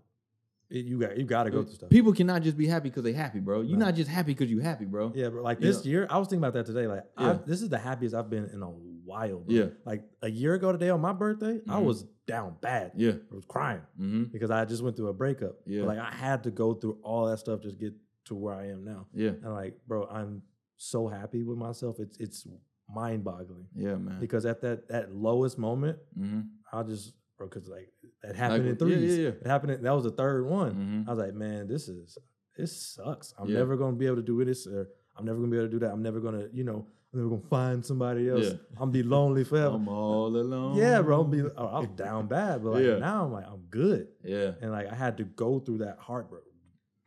[0.72, 3.04] It- you got you got to go through stuff People cannot just be happy because
[3.04, 3.62] they happy, bro.
[3.62, 3.86] You're No.
[3.88, 5.12] not just happy because you happy, bro.
[5.16, 7.40] yeah but like this year i was thinking about that today like Yeah.
[7.46, 9.54] This is the happiest i've been in a while bro.
[9.54, 9.66] Yeah.
[9.86, 11.84] like a year ago today on my birthday i Mhm.
[11.86, 13.14] was down bad Yeah.
[13.32, 14.24] i was crying Mm-hmm.
[14.32, 15.82] because i just went through a breakup Yeah.
[15.82, 17.94] But, like i had to go through all that stuff just get
[18.26, 19.32] to where i am now Yeah.
[19.44, 20.44] and like bro i'm
[20.78, 22.48] so happy with myself it's it's
[22.90, 24.20] mind boggling Yeah, man.
[24.20, 26.42] because at that that lowest moment, Mm-hmm.
[26.74, 27.92] I just bro, because like
[28.24, 29.18] that happened in Like, yeah, threes.
[29.18, 29.30] yeah, yeah.
[29.30, 29.72] It happened.
[29.74, 30.72] In, that was the third one.
[30.72, 31.10] Mm-hmm.
[31.10, 32.18] I was like, man, this is
[32.58, 33.34] this sucks.
[33.38, 33.58] I'm Yeah.
[33.60, 35.80] never gonna be able to do this, or I'm never gonna be able to do
[35.80, 35.92] that.
[35.92, 38.46] I'm never gonna, you know, I'm never gonna find somebody else.
[38.46, 38.52] Yeah.
[38.74, 39.76] I'm gonna be lonely forever.
[39.76, 40.76] I'm all alone.
[40.76, 41.22] yeah, bro.
[41.22, 43.00] I'm be, oh, I was down bad, but like Yeah.
[43.00, 44.52] now I'm like I'm good, Yeah.
[44.62, 46.44] and like I had to go through that heartbreak,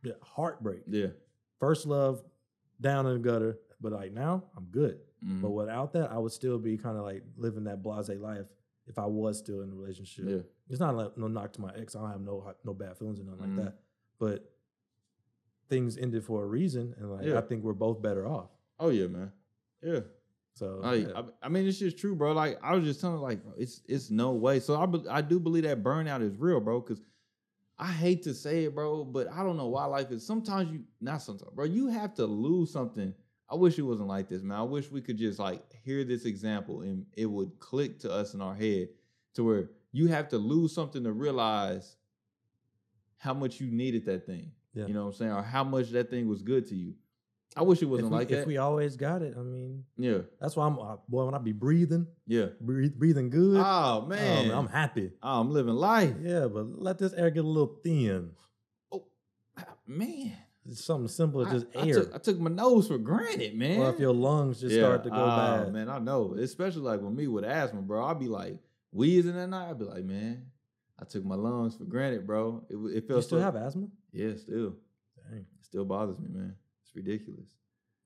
[0.02, 0.82] that heartbreak.
[0.88, 1.08] Yeah.
[1.60, 2.22] First love,
[2.80, 4.98] down in the gutter, but like now I'm good.
[5.24, 5.40] Mhm.
[5.40, 8.46] But without that, I would still be kind of like living that blase life
[8.86, 10.24] if I was still in a relationship.
[10.28, 10.38] Yeah.
[10.68, 11.94] It's not like no knock to my ex.
[11.96, 13.56] I don't have no no bad feelings or nothing Mhm.
[13.56, 13.78] like that.
[14.18, 14.50] But
[15.68, 17.38] things ended for a reason, and like Yeah.
[17.38, 18.50] I think we're both better off.
[18.78, 19.32] Oh yeah, man.
[19.82, 20.00] Yeah.
[20.54, 21.20] So Like, yeah.
[21.42, 22.32] I, I mean, it's just true, bro.
[22.32, 24.60] Like, I was just telling, like, bro, it's it's no way.
[24.60, 26.80] So I I do believe that burnout is real, bro.
[26.80, 27.00] Because
[27.76, 30.24] I hate to say it, bro, but I don't know why life is.
[30.24, 31.64] Sometimes you, not sometimes, bro.
[31.64, 33.14] You have to lose something.
[33.48, 34.58] I wish it wasn't like this, man.
[34.58, 38.34] I wish we could just like hear this example and it would click to us
[38.34, 38.88] in our head
[39.34, 41.96] to where you have to lose something to realize
[43.18, 44.52] how much you needed that thing.
[44.74, 44.86] Yeah.
[44.86, 45.32] You know what I'm saying?
[45.32, 46.94] Or how much that thing was good to you.
[47.56, 48.46] I wish it wasn't we, like if that.
[48.46, 51.24] we always got it, I mean, yeah, that's why I'm uh, boy.
[51.24, 52.46] When I be breathing, yeah.
[52.60, 55.12] breathe, breathing good, Oh oh, man, man, I'm happy.
[55.22, 56.14] Oh, I'm living life.
[56.20, 58.30] Yeah, but let this air get a little thin.
[58.90, 59.04] Oh,
[59.56, 60.32] ah, man.
[60.66, 61.94] It's something simple, I, just I air.
[61.94, 63.80] took, I took my nose for granted, man.
[63.80, 64.82] or if your lungs just Yeah.
[64.82, 65.26] start to go Oh,
[65.64, 65.72] bad.
[65.72, 66.34] man, I know.
[66.34, 68.02] Especially like with me with asthma, bro.
[68.04, 68.58] I'll be like
[68.90, 69.68] wheezing at night.
[69.68, 70.46] I'll be like, man,
[70.98, 72.64] I took my lungs for granted, bro.
[72.70, 73.88] It, wa- it You still so, have asthma?
[74.12, 74.76] Yeah, still.
[75.30, 76.54] Dang, It still bothers me, man.
[76.82, 77.48] It's ridiculous.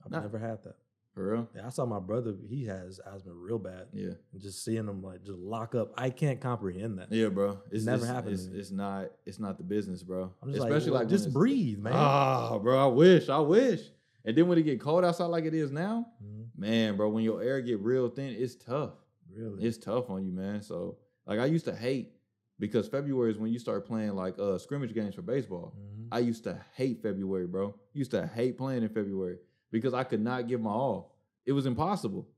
[0.05, 0.21] I've Nah.
[0.23, 0.77] never had that.
[1.19, 1.49] For real?
[1.53, 3.89] Yeah, I saw my brother; he has asthma real bad.
[3.93, 4.13] Yeah.
[4.33, 7.11] And just seeing him like just lock up, I can't comprehend that.
[7.11, 7.59] Yeah, bro.
[7.73, 10.33] It's never happened It's, it's not it's not the business, bro.
[10.49, 11.93] Especially like, like, just breathe, man.
[11.97, 13.81] Ah, bro, I wish, I wish.
[14.25, 16.47] And then when it get cold outside like it is now, Mhm.
[16.57, 18.95] man, bro, when your air get real thin, it's tough.
[19.29, 19.65] Really?
[19.65, 20.63] It's tough on you, man.
[20.63, 22.13] So like I used to hate
[22.61, 25.75] because February is when you start playing like uh scrimmage games for baseball.
[25.77, 26.09] Mhm.
[26.13, 27.75] I used to hate February, bro.
[27.93, 29.39] Used to hate playing in February
[29.71, 31.15] because I could not give my all.
[31.47, 32.29] It was impossible.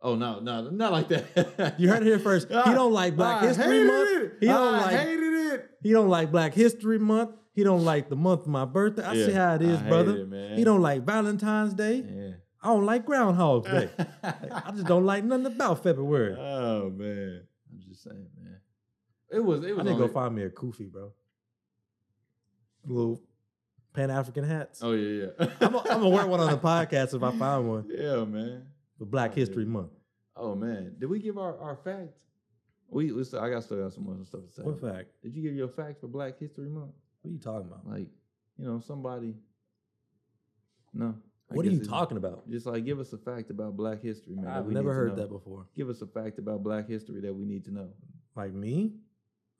[0.00, 1.74] Oh no, no, not like that.
[1.78, 2.48] You heard it here first.
[2.48, 4.10] He ah, don't like Black I History Month.
[4.10, 4.32] It.
[4.40, 5.70] He don't I like- hated it.
[5.82, 7.30] He don't like Black History Month.
[7.52, 9.02] He don't like the month of my birthday.
[9.02, 10.28] I see how it is, I brother.
[10.32, 10.58] it.
[10.58, 12.04] He don't like Valentine's Day.
[12.08, 12.30] Yeah.
[12.62, 13.88] I don't like Groundhog's Day.
[14.22, 16.36] I just don't like nothing about February.
[16.38, 18.60] oh man, I'm just saying, man.
[19.30, 19.64] It was.
[19.64, 19.84] It I was.
[19.84, 21.12] need to go find me a kufi, bro.
[22.86, 23.20] Little
[23.92, 24.80] Pan African hats.
[24.82, 25.46] Oh yeah, yeah.
[25.60, 28.66] I'm gonna wear one on the podcast if I find one Yeah, man.
[28.98, 29.70] for Black History yeah.
[29.70, 29.92] Month.
[30.36, 32.18] Oh man, did we give our our facts?
[32.90, 34.62] We, we I got still got some more stuff to say.
[34.62, 35.08] What fact?
[35.22, 36.92] Did you give your facts for Black History Month?
[37.20, 37.86] What are you talking about?
[37.86, 38.08] Like,
[38.56, 39.34] you know, somebody.
[40.94, 41.14] No.
[41.50, 42.48] I What are you talking about?
[42.50, 44.46] Just like give us a fact about Black history, man.
[44.48, 45.66] I've never heard that before.
[45.76, 47.88] Give us a fact about Black history that we need to know.
[48.36, 48.92] Like me,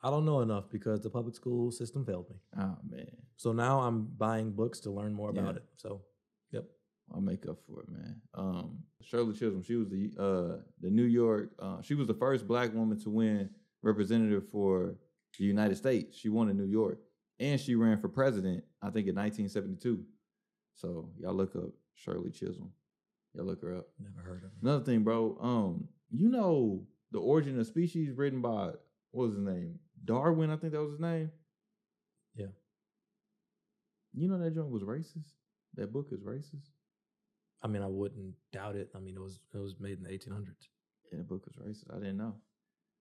[0.03, 2.37] I don't know enough because the public school system failed me.
[2.59, 5.61] Oh man, So now I'm buying books to learn more about Yeah.
[5.61, 5.64] it.
[5.76, 6.03] So,
[6.51, 6.68] yep.
[7.14, 8.20] I'll make up for it, man.
[8.34, 12.47] Um, Shirley Chisholm, she was the uh the New York, uh, she was the first
[12.47, 13.49] Black woman to win
[13.82, 14.97] representative for
[15.39, 16.16] the United States.
[16.18, 16.99] She won in New York,
[17.39, 20.05] and she ran for president, I think, in 1972.
[20.74, 22.72] So y'all look up Shirley Chisholm.
[23.34, 23.86] Y'all look her up.
[24.01, 24.57] Never heard of her.
[24.62, 25.39] Another thing, bro.
[25.41, 28.72] Um, you know the origin of species written by
[29.12, 29.78] what was his name?
[30.05, 31.30] Darwin, I think that was his name.
[34.13, 34.23] Yeah.
[34.23, 35.33] You know that joint was racist.
[35.75, 36.71] That book is racist.
[37.63, 38.91] I mean, I wouldn't doubt it.
[38.95, 40.69] I mean, it was it was made in the 1800s.
[41.11, 41.95] Yeah, the book was racist.
[41.95, 42.35] I didn't know.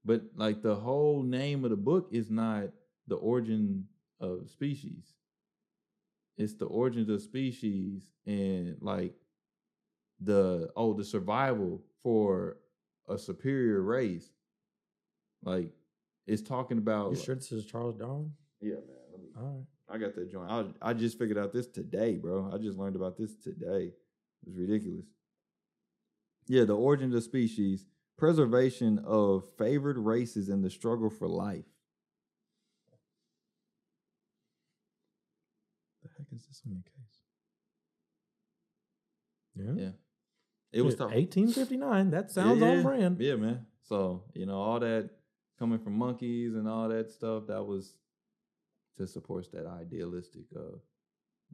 [0.06, 2.70] But like the whole name of the book is not
[3.08, 3.86] the origin
[4.20, 5.14] of species.
[6.38, 9.14] It's the origins of species and like
[10.20, 12.58] the oh the survival for
[13.10, 14.30] a superior race.
[15.44, 15.72] Like
[16.26, 18.32] it's talking about You sure this is Charles Darwin?
[18.62, 18.82] Yeah, man.
[19.12, 19.66] Let me, All right.
[19.90, 20.50] I got that joint.
[20.50, 22.52] I I just figured out this today, bro.
[22.54, 23.94] I just learned about this today.
[24.46, 25.06] It's ridiculous.
[26.48, 27.86] Yeah, the origin of species,
[28.18, 31.66] preservation of favored races, and the struggle for life.
[36.04, 36.94] The heck is this on your case?
[39.56, 39.84] Yeah.
[39.84, 39.92] Yeah,
[40.72, 41.12] it was tough.
[41.12, 42.12] 1859.
[42.12, 43.20] That sounds on brand.
[43.20, 43.66] Yeah, man.
[43.84, 45.10] So you know all that
[45.58, 47.48] coming from monkeys and all that stuff.
[47.48, 47.94] That was
[48.98, 50.80] to support that idealistic of,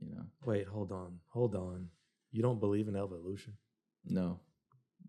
[0.01, 1.19] you know, Wait, hold on.
[1.29, 1.87] Hold on.
[2.31, 3.53] You don't believe in evolution?
[4.05, 4.39] no,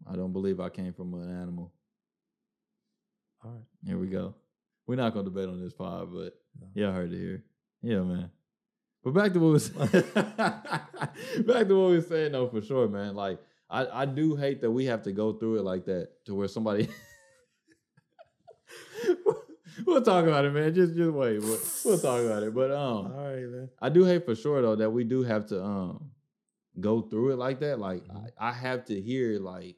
[0.07, 1.73] I don't believe I came from an animal.
[3.45, 3.63] All right.
[3.87, 4.35] Here we go.
[4.87, 6.67] We're not gonna debate on this pod, but No.
[6.75, 7.45] y'all heard it here.
[7.83, 8.31] Yeah, man.
[9.03, 9.69] But back to what was
[10.25, 13.15] back to what we were saying though, for sure, man.
[13.15, 16.35] Like I, I do hate that we have to go through it like that to
[16.35, 16.89] where somebody
[19.85, 20.75] We'll talk about it, man.
[20.75, 21.41] Just just wait.
[21.41, 22.55] We'll, we'll talk about it.
[22.55, 23.69] But um All right, man.
[23.81, 26.11] I do hate for sure though that we do have to um
[26.81, 27.79] go through it like that.
[27.79, 28.31] Like Mhm.
[28.39, 29.77] I, I have to hear like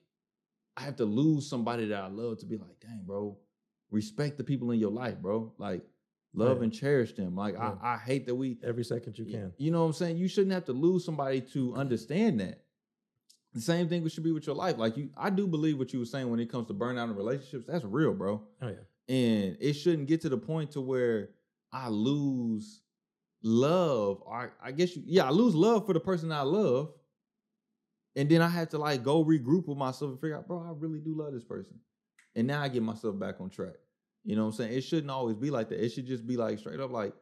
[0.76, 3.36] I have to lose somebody that I love to be like, dang, bro,
[3.90, 5.52] respect the people in your life, bro.
[5.58, 5.82] Like
[6.34, 6.64] love Yeah.
[6.64, 7.34] and cherish them.
[7.34, 7.74] Like Yeah.
[7.82, 9.52] I, I hate that we Every second you can.
[9.58, 10.18] You know what I'm saying?
[10.18, 12.62] You shouldn't have to lose somebody to understand that.
[13.54, 14.76] The same thing should be with your life.
[14.76, 17.16] Like you, I do believe what you were saying when it comes to burnout in
[17.16, 17.64] relationships.
[17.66, 18.74] That's real, bro Oh, yeah.
[19.08, 21.30] And it shouldn't get to the point to where
[21.72, 22.82] I lose
[23.42, 24.22] love.
[24.26, 26.90] Or I guess you, yeah, I lose love for the person I love,
[28.16, 30.72] And then I have to like go regroup with myself and figure out, bro, I
[30.76, 31.78] really do love this person.
[32.34, 33.74] And now I get myself back on track.
[34.24, 34.72] You know what I'm saying?
[34.72, 35.84] It shouldn't always be like that.
[35.84, 37.14] It should just be like straight up like,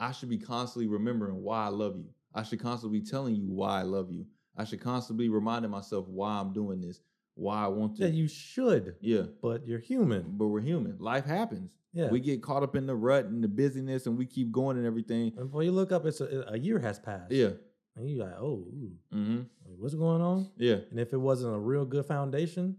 [0.00, 2.06] I should be constantly remembering why I love you.
[2.34, 4.26] I should constantly be telling you why I love you.
[4.56, 7.00] I should constantly be reminding myself why I'm doing this,
[7.34, 8.02] why I want to.
[8.04, 9.22] Yeah, you should, yeah.
[9.40, 10.24] but you're human.
[10.36, 10.96] But we're human.
[10.98, 11.72] Life happens.
[11.92, 12.08] Yeah.
[12.08, 14.86] We get caught up in the rut and the busyness and we keep going and
[14.86, 15.32] everything.
[15.36, 17.32] and before you look up, it's a, a year has passed.
[17.32, 17.50] Yeah.
[17.96, 18.66] And you're like, oh,
[19.14, 19.36] Mm-hmm.
[19.38, 20.50] like, what's going on?
[20.56, 20.76] Yeah.
[20.90, 22.76] And if it wasn't a real good foundation,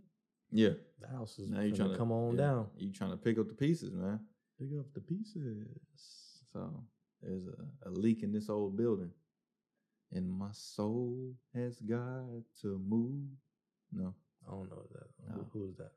[0.51, 0.71] Yeah.
[0.99, 2.41] the house is Now you're trying to to come on yeah.
[2.41, 2.67] down.
[2.77, 4.19] You're trying to pick up the pieces, man.
[4.59, 5.67] Pick up the pieces.
[6.51, 6.83] So
[7.21, 9.11] there's a, a leak in this old building.
[10.11, 12.25] And my soul has got
[12.61, 13.29] to move.
[13.91, 14.13] No,
[14.47, 15.33] I don't know that.
[15.33, 15.91] Who- who is that?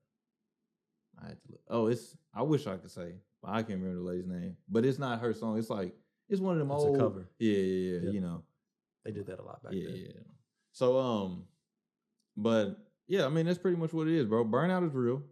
[1.23, 1.61] I had to look.
[1.69, 4.57] Oh, it's I wish I could say, but I can't remember the lady's name.
[4.69, 5.59] But it's not her song.
[5.59, 5.95] It's like
[6.29, 7.31] it's one of them It's a old cover.
[7.39, 8.01] Yeah, yeah, yeah.
[8.05, 8.15] Yep.
[8.15, 8.43] You know.
[9.05, 9.97] They did that a lot back yeah, then.
[9.97, 10.09] yeah.
[10.15, 10.21] Yeah.
[10.73, 11.45] So um,
[12.37, 12.77] but
[13.07, 14.45] yeah, I mean that's pretty much what it is, bro.
[14.45, 15.23] Burnout is real.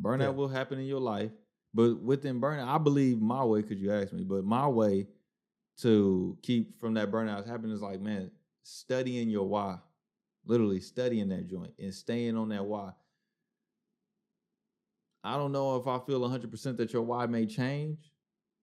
[0.00, 0.28] Burnout Yeah.
[0.30, 1.30] will happen in your life,
[1.74, 3.62] but within burnout, I believe my way.
[3.62, 4.24] Could you ask me?
[4.24, 5.08] But my way
[5.78, 8.30] to keep from that burnout happening is like, man,
[8.62, 9.78] studying your why,
[10.44, 12.92] literally studying that joint and staying on that why.
[15.22, 18.12] I don't know if I feel 100% that your why may change.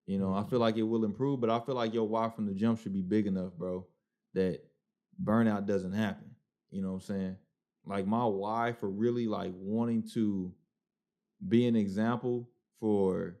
[0.06, 0.50] You know, I Mhm.
[0.50, 2.92] feel like it will improve, but I feel like your why from the jump should
[2.92, 3.86] be big enough, bro,
[4.34, 4.64] that
[5.22, 6.34] burnout doesn't happen.
[6.70, 7.36] You know what I'm saying?
[7.84, 10.54] Like my why for really like wanting to
[11.48, 12.48] be an example
[12.80, 13.36] for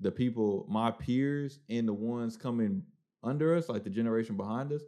[0.00, 2.84] the people, my peers and the ones coming
[3.22, 4.82] under us, like the generation behind us,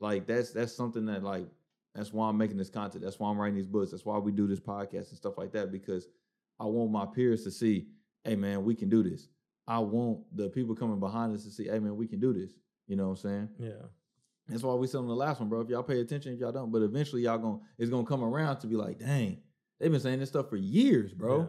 [0.00, 1.48] like that's that's something that like
[1.94, 3.04] that's why I'm making this content.
[3.04, 3.90] That's why I'm writing these books.
[3.90, 6.08] That's why we do this podcast and stuff like that because
[6.58, 7.88] I want my peers to see,
[8.24, 9.28] hey man, we can do this.
[9.66, 12.52] I want the people coming behind us to see, hey man, we can do this.
[12.86, 13.48] You know what I'm saying?
[13.58, 13.86] Yeah.
[14.48, 15.60] That's why we selling the last one, bro.
[15.60, 18.58] If y'all pay attention, if y'all don't, but eventually y'all gonna it's gonna come around
[18.60, 19.38] to be like, dang,
[19.78, 21.40] they've been saying this stuff for years, bro.
[21.40, 21.46] Yeah.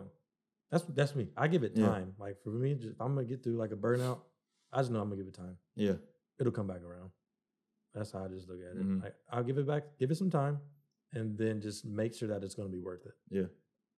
[0.71, 1.29] That's that's me.
[1.37, 1.87] I give it Yeah.
[1.87, 2.13] time.
[2.19, 4.19] Like for me, just, if I'm gonna get through like a burnout,
[4.71, 5.57] I just know I'm gonna give it time.
[5.75, 5.93] Yeah.
[6.39, 7.09] It'll come back around.
[7.93, 8.83] That's how I just look at it.
[8.85, 9.03] Mhm.
[9.03, 10.59] Like, I'll give it back, give it some time,
[11.13, 13.13] and then just make sure that it's gonna be worth it.
[13.29, 13.47] Yeah.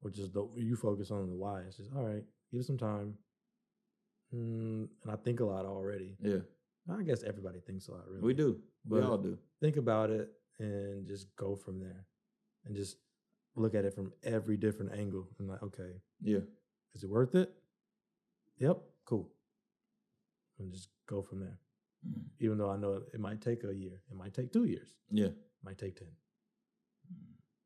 [0.01, 1.61] Which is the you focus on the why.
[1.61, 2.23] It's just all right.
[2.51, 3.17] Give it some time.
[4.33, 6.17] Mm, and I think a lot already.
[6.19, 6.39] Yeah.
[6.89, 8.07] I guess everybody thinks a lot.
[8.07, 8.61] Really, We do.
[8.87, 9.39] We all do.
[9.59, 10.29] think about it
[10.59, 12.05] and just go from there,
[12.65, 12.97] and just
[13.55, 15.27] look at it from every different angle.
[15.39, 16.41] And like, okay, Yeah.
[16.93, 17.55] is it worth it?
[18.57, 19.31] Yep, cool.
[20.59, 21.59] And just go from there.
[22.07, 22.21] Mm.
[22.39, 25.27] Even though I know it might take a year, it might take two years, Yeah.
[25.27, 26.09] it might take ten.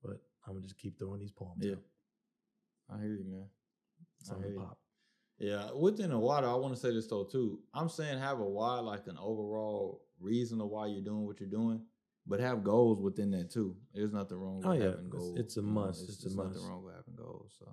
[0.04, 1.64] But I'm gonna just keep throwing these poems.
[1.66, 1.74] Yeah.
[1.74, 2.98] out.
[2.98, 3.46] I hear you, man.
[4.20, 4.60] It's I hear you.
[4.60, 4.78] pop.
[5.38, 7.60] Yeah, within a water, I want to say this though too.
[7.74, 11.50] I'm saying have a why, like an overall reason of why you're doing what you're
[11.50, 11.82] doing,
[12.28, 13.78] but have goals within that too.
[13.94, 15.40] There's nothing wrong with Oh, yeah, having it's- goals.
[15.40, 16.10] it's a you know, must.
[16.10, 16.56] It's a must.
[16.56, 17.56] nothing wrong with having goals.
[17.58, 17.68] So,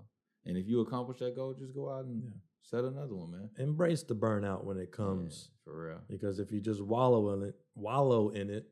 [0.45, 2.31] and if you accomplish that goal, just go out and Yeah.
[2.69, 3.51] Set another one, man.
[3.59, 6.01] Embrace the burnout when it Yeah, comes, for real.
[6.09, 8.69] because if you just wallow in it, wallow in it,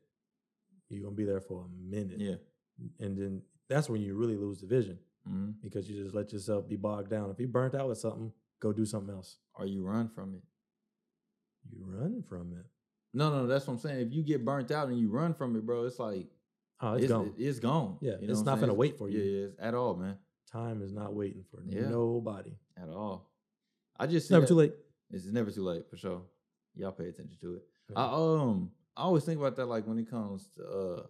[0.89, 2.19] you're gonna be there for a minute.
[2.19, 2.35] Yeah.
[2.99, 6.67] and then that's when you really lose the vision hmm because you just let yourself
[6.67, 7.29] be bogged down.
[7.31, 9.37] If you burnt out with something, go do something else.
[9.55, 10.43] Or you run from it.
[11.71, 12.65] You run from it.
[13.13, 14.01] No, no, that's what I'm saying.
[14.07, 16.27] If you get burnt out and you run from it, bro, it's like
[16.81, 17.33] Oh, it's, it's gone.
[17.37, 17.97] It's gone.
[18.01, 18.61] Yeah, You know it's not saying?
[18.61, 19.19] gonna wait for you.
[19.19, 20.17] Yeah, yeah, at all, man.
[20.51, 21.89] Time is not waiting for Yeah.
[21.89, 22.51] nobody.
[22.77, 23.31] At all.
[23.99, 24.73] I just never that- too late.
[25.11, 26.21] It's never too late for sure.
[26.75, 27.63] Y'all pay attention to it.
[27.89, 27.99] Yeah.
[27.99, 31.03] I um I always think about that like when it comes to uh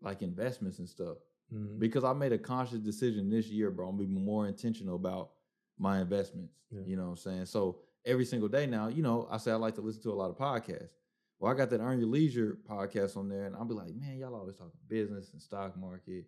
[0.00, 1.18] like investments and stuff.
[1.52, 1.78] Mhm.
[1.78, 3.88] Because I made a conscious decision this year, bro.
[3.88, 5.32] I'm gonna be more intentional about
[5.78, 6.54] my investments.
[6.70, 6.80] Yeah.
[6.86, 7.46] You know what I'm saying?
[7.46, 10.14] So every single day now, you know, I say I like to listen to a
[10.14, 10.94] lot of podcasts.
[11.38, 14.18] Well, I got that Earn Your Leisure podcast on there, and I'll be like, man,
[14.18, 16.26] y'all always talking business and stock market.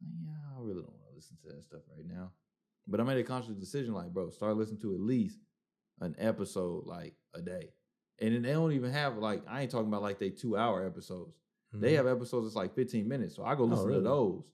[0.00, 2.30] Yeah, I really don't want to listen to that stuff right now.
[2.86, 5.38] But I made a conscious decision, like, bro, start listening to at least
[6.00, 7.70] an episode like a day.
[8.20, 10.84] And then they don't even have like I ain't talking about like they two hour
[10.84, 11.36] episodes.
[11.72, 11.96] They Mhm.
[11.96, 13.34] have episodes that's like 15 minutes.
[13.34, 13.98] So I go Oh, listen really?
[14.00, 14.44] to those.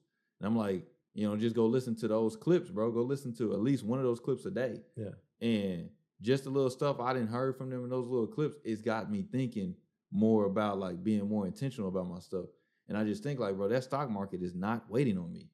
[0.41, 2.93] And I'm like, you know, just go listen to those clips, bro.
[2.93, 4.83] Go listen to at least one of those clips a day.
[4.97, 5.15] Yeah.
[5.41, 8.83] And just the little stuff I didn't heard from them in those little clips, it's
[8.83, 9.75] got me thinking
[10.11, 12.47] more about like being more intentional about my stuff.
[12.89, 15.51] And I just think like, bro, that stock market is not waiting on me.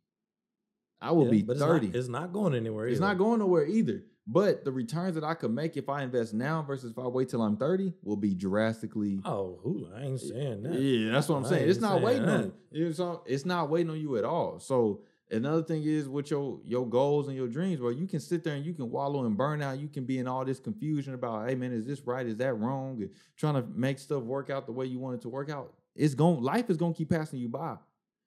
[1.00, 1.86] I will Yeah, be but 30.
[1.86, 2.86] It's not, it's not going anywhere.
[2.86, 3.06] It's either.
[3.06, 4.04] not going nowhere either.
[4.26, 7.28] But the returns that I could make if I invest now versus if I wait
[7.28, 9.20] till I'm 30 will be drastically.
[9.24, 9.86] Oh, who?
[9.94, 10.74] I ain't saying that.
[10.80, 11.68] Yeah, that's what I'm I saying.
[11.68, 12.86] It's not saying waiting on you.
[12.88, 14.58] It's, not- it's not waiting on you at all.
[14.60, 17.90] So another thing is with your your goals and your dreams, bro.
[17.90, 19.78] You can sit there and you can wallow in burnout.
[19.78, 22.26] You can be in all this confusion about, hey man, is this right?
[22.26, 23.02] Is that wrong?
[23.02, 25.74] And trying to make stuff work out the way you want it to work out.
[25.94, 27.76] It's going life is gonna keep passing you by.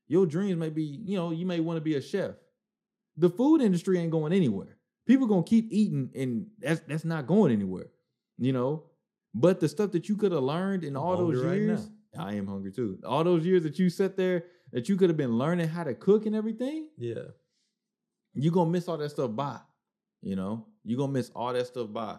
[0.07, 2.35] Your dreams may be, you know, you may want to be a chef.
[3.17, 4.77] The food industry ain't going anywhere.
[5.05, 7.87] People gonna keep eating, and that's that's not going anywhere.
[8.37, 8.83] You know,
[9.33, 11.89] but the stuff that you could have learned in I'm all those hungry right years,
[12.17, 12.99] I am hungry too.
[13.05, 15.93] All those years that you sat there, that you could have been learning how to
[15.95, 17.23] cook and everything, Yeah.
[18.33, 19.59] you gonna miss all that stuff by.
[20.21, 22.17] You know, you gonna miss all that stuff by.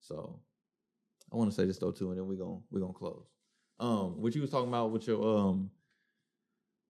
[0.00, 0.40] So
[1.32, 3.26] I want to say this though too, and then we gonna we gonna close.
[3.78, 5.70] Um, what you was talking about with your um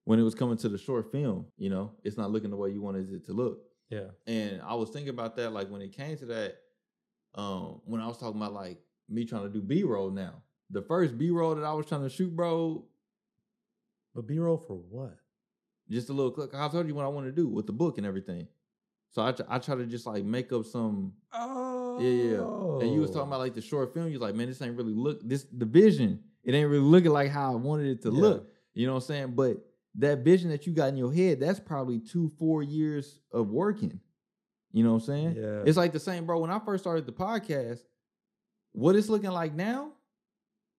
[0.05, 2.71] when it was coming to the short film, you know, it's not looking the way
[2.71, 3.61] you wanted it to look.
[3.91, 4.09] Yeah.
[4.27, 6.57] And I was thinking about that, like when it came to that,
[7.35, 8.79] um, when I was talking about like
[9.09, 10.43] me trying to do B roll now.
[10.71, 12.85] The first B roll that I was trying to shoot, bro,
[14.15, 15.17] But B roll for what?
[15.91, 16.55] just a little clip.
[16.55, 18.47] I told you what I want to do with the book and everything.
[19.11, 21.99] So I, tr- I try to just like make up some Oh.
[22.01, 22.85] Yeah, yeah.
[22.87, 24.07] And you was talking about like the short film.
[24.07, 26.21] You was like, man, this ain't really look this the vision.
[26.45, 28.21] It ain't really looking like how I wanted it to Yeah.
[28.21, 28.49] look.
[28.73, 29.33] You know what I'm saying?
[29.35, 29.57] But
[29.97, 34.01] that vision that you got in your head, that's probably two, four years of working.
[34.73, 35.37] You know what I'm saying?
[35.37, 35.63] Yeah.
[35.67, 36.39] It's like the same, bro.
[36.39, 37.81] When I first started the podcast,
[38.73, 39.93] what it's looking like now,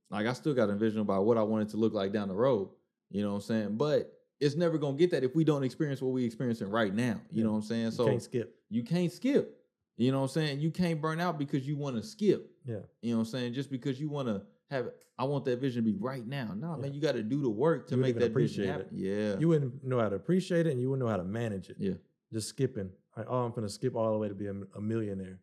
[0.09, 2.29] like I still got a vision about what I want it to look like down
[2.29, 2.69] the road.
[3.09, 3.77] You know what I'm saying?
[3.77, 7.19] But it's never gonna get that if we don't experience what we're experiencing right now.
[7.31, 7.43] You Yeah.
[7.43, 7.91] know what I'm saying?
[7.91, 8.55] So You can't skip.
[8.69, 9.57] you can't skip.
[9.97, 10.59] You know what I'm saying?
[10.61, 12.49] You can't burn out because you want to skip.
[12.65, 12.77] Yeah.
[13.01, 13.53] You know what I'm saying?
[13.53, 14.41] Just because you want to
[14.71, 16.53] have I want that vision to be right now.
[16.57, 16.81] No, Yeah.
[16.81, 18.87] man, you got to do the work to You make that vision happen.
[18.93, 19.37] Yeah.
[19.37, 21.75] You wouldn't know how to appreciate it and you wouldn't know how to manage it.
[21.79, 21.93] yeah.
[22.33, 22.89] Just skipping.
[23.15, 25.39] Like, oh, I'm gonna skip all the way to be a, a millionaire.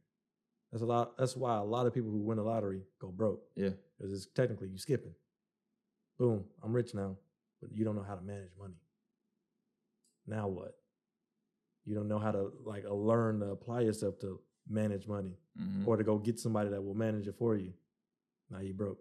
[0.72, 1.16] That's a lot.
[1.18, 3.42] That's why a lot of people who win the lottery go broke.
[3.54, 3.70] Yeah.
[3.96, 5.14] Because it's technically you skipping.
[6.18, 7.16] Boom, I'm rich now,
[7.60, 8.74] but you don't know how to manage money.
[10.26, 10.74] Now what?
[11.84, 15.86] You don't know how to like uh, learn to apply yourself to manage money Mhm.
[15.86, 17.72] or to go get somebody that will manage it for you.
[18.50, 18.98] Now you broke.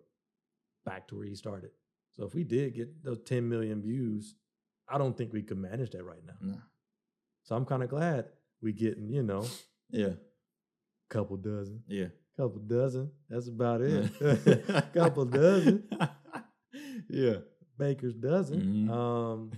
[0.88, 1.72] Back to where he started.
[2.14, 4.36] So if we did get those 10 million views,
[4.88, 6.34] I don't think we could manage that right now.
[6.42, 6.58] Nah.
[7.44, 8.26] So I'm kind of glad
[8.62, 9.46] we getting, you know,
[9.90, 10.14] Yeah.
[11.10, 12.08] couple dozen, Yeah.
[12.38, 13.12] couple dozen.
[13.30, 14.12] That's about it.
[14.94, 15.88] couple dozen.
[17.10, 17.38] yeah.
[17.78, 18.62] Baker's dozen.
[18.88, 18.90] Mhm.
[18.90, 19.52] Um,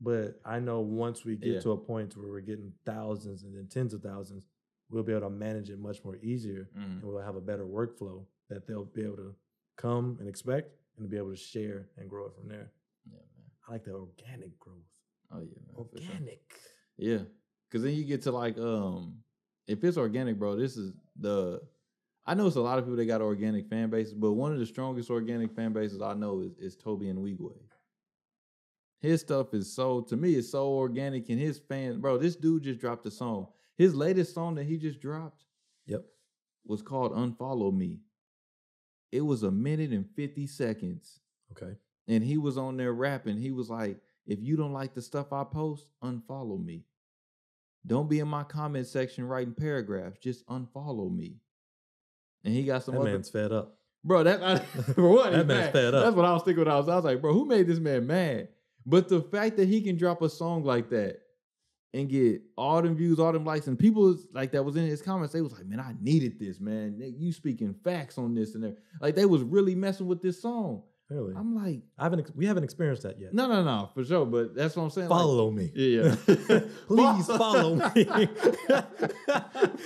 [0.00, 1.60] but I know once we get Yeah.
[1.60, 4.46] to a point where we're getting thousands and then tens of thousands,
[4.90, 6.94] we'll be able to manage it much more easier, Mhm.
[7.00, 9.34] and we'll have a better workflow that they'll be able to
[9.82, 12.70] come and expect and be able to share and grow it from there.
[13.10, 13.50] Yeah, man.
[13.68, 14.76] I like the organic growth.
[15.32, 15.86] Oh yeah, man.
[15.90, 16.10] for sure.
[16.12, 16.42] Organic.
[16.96, 17.18] Yeah.
[17.70, 19.16] Cause then you get to like um
[19.66, 21.60] if it's organic, bro, this is the
[22.24, 24.58] I know it's a lot of people that got organic fan bases, but one of
[24.60, 27.54] the strongest organic fan bases I know is, is Tobe Nwigwe.
[29.00, 32.18] His stuff is so to me it's so organic and his fans, bro.
[32.18, 33.48] This dude just dropped a song.
[33.76, 35.44] His latest song that he just dropped
[35.86, 36.04] Yep.
[36.64, 37.98] was called Unfollow Me.
[39.12, 41.20] It was a minute and 50 seconds.
[41.52, 41.76] Okay.
[42.08, 43.36] And he was on there rapping.
[43.36, 46.84] He was like, if you don't like the stuff I post, unfollow me.
[47.86, 50.18] Don't be in my comment section writing paragraphs.
[50.20, 51.36] Just unfollow me.
[52.44, 53.76] And he got some That other man's fed up.
[54.04, 54.22] bro.
[54.24, 54.56] That I,
[54.94, 55.72] for what That man's mad.
[55.72, 56.04] fed up.
[56.04, 56.64] That's what I was thinking.
[56.64, 58.48] When I was, I was like, bro, who made this man mad?
[58.86, 61.21] But the fact that he can drop a song like that
[61.94, 64.86] and get all them views, all them likes, and people was- like that was in
[64.86, 66.96] his comments, they was like, man, I needed this, man.
[66.98, 68.76] You speaking facts on this and there.
[69.00, 70.82] Like they was really messing with this song.
[71.10, 71.34] Really.
[71.36, 72.34] I'm like, I haven't.
[72.34, 73.34] We haven't experienced that yet.
[73.34, 74.24] no, no, no, for sure.
[74.24, 75.08] But that's what I'm saying.
[75.10, 75.70] like- Follow me.
[75.74, 76.60] yeah, yeah.
[76.86, 78.04] Please follow me.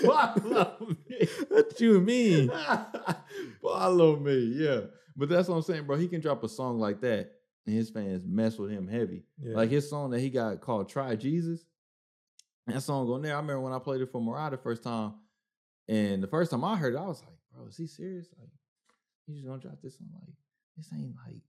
[0.04, 0.76] follow
[1.08, 1.28] me.
[1.48, 2.52] what do you mean?
[3.62, 4.52] follow me.
[4.56, 4.80] Yeah.
[5.16, 5.96] But that's what I'm saying, bro.
[5.96, 7.32] He can drop a song like that
[7.66, 9.24] and his fans mess with him heavy.
[9.42, 9.56] Yeah.
[9.56, 11.64] Like his song that he got called Try Jesus.
[12.66, 13.34] That song on there.
[13.34, 15.14] I remember when I played it for Mariah the first time.
[15.88, 18.26] And the first time I heard it, I was like, bro, is he serious?
[18.38, 18.48] Like,
[19.26, 20.08] he's just gonna drop this song?
[20.20, 20.34] Like,
[20.76, 21.42] this ain't like,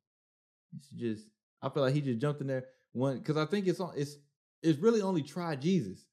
[0.76, 1.28] it's just,
[1.61, 4.18] I feel like he just jumped in there one because I think it's on it's
[4.61, 6.05] it's really only Try Jesus.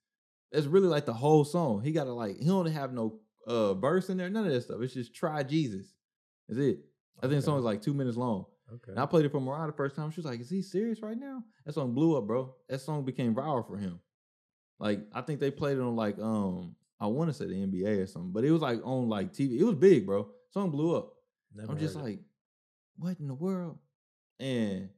[0.53, 1.83] It's really like the whole song.
[1.83, 4.79] He gotta like, he don't have no uh verse in there, none of that stuff.
[4.81, 5.87] It's just Try Jesus.
[6.49, 6.79] That's it.
[7.19, 8.47] I think the song is like two minutes long.
[8.73, 8.93] okay.
[8.93, 10.11] And I played it for Mariah the first time.
[10.11, 12.55] She was like, "Is he serious right now?" That song blew up, bro.
[12.69, 14.01] That song became viral for him.
[14.79, 18.03] Like I think they played it on like um I want to say the NBA
[18.03, 19.59] or something, but it was like on like TV.
[19.59, 20.29] It was big, bro.
[20.51, 21.13] Song blew up.
[21.55, 22.05] Never I'm just heard it.
[22.05, 22.21] like,
[22.97, 23.79] what in the world?
[24.41, 24.89] And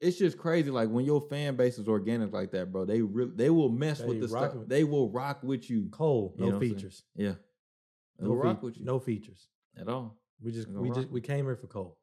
[0.00, 0.70] it's just crazy.
[0.70, 2.84] Like when your fan base is organic like that, bro.
[2.84, 4.54] They really they will mess They with the stuff.
[4.54, 5.88] with- They will rock with you.
[5.90, 6.34] Cole.
[6.36, 6.74] You No know what I'm saying?
[6.76, 7.02] features.
[7.14, 7.34] Yeah,
[8.18, 8.84] they No, will rock fe- with you.
[8.84, 9.48] no features.
[9.78, 11.98] at all, We just we just we came here for Cole.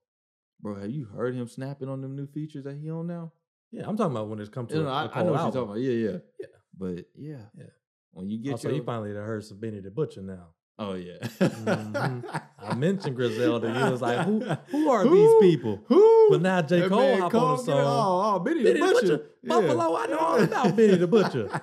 [0.61, 0.75] bro.
[0.75, 3.31] Have you heard him snapping on them new features that he on now?
[3.71, 5.31] Yeah, I'm talking about when it's come to You know, a I, I Cole know
[5.31, 5.79] what you're talking about.
[5.79, 6.47] Yeah, yeah, Yeah.
[6.77, 7.65] But yeah, Yeah.
[8.11, 10.49] When you get also, your you finally heard some Benny the Butcher now.
[10.79, 11.17] Oh yeah.
[11.21, 12.41] Mhm.
[12.59, 13.67] I mentioned Griselda.
[13.67, 14.39] You was like, who
[14.71, 15.15] who are Who?
[15.15, 15.81] these people?
[15.87, 16.27] Who?
[16.31, 16.81] But now J.
[16.81, 17.79] That Cole man hop on the song.
[17.79, 19.17] Oh, oh, Benny, Benny the Butcher.
[19.17, 19.29] Butcher.
[19.43, 21.61] Buffalo, I know all about Benny the Butcher.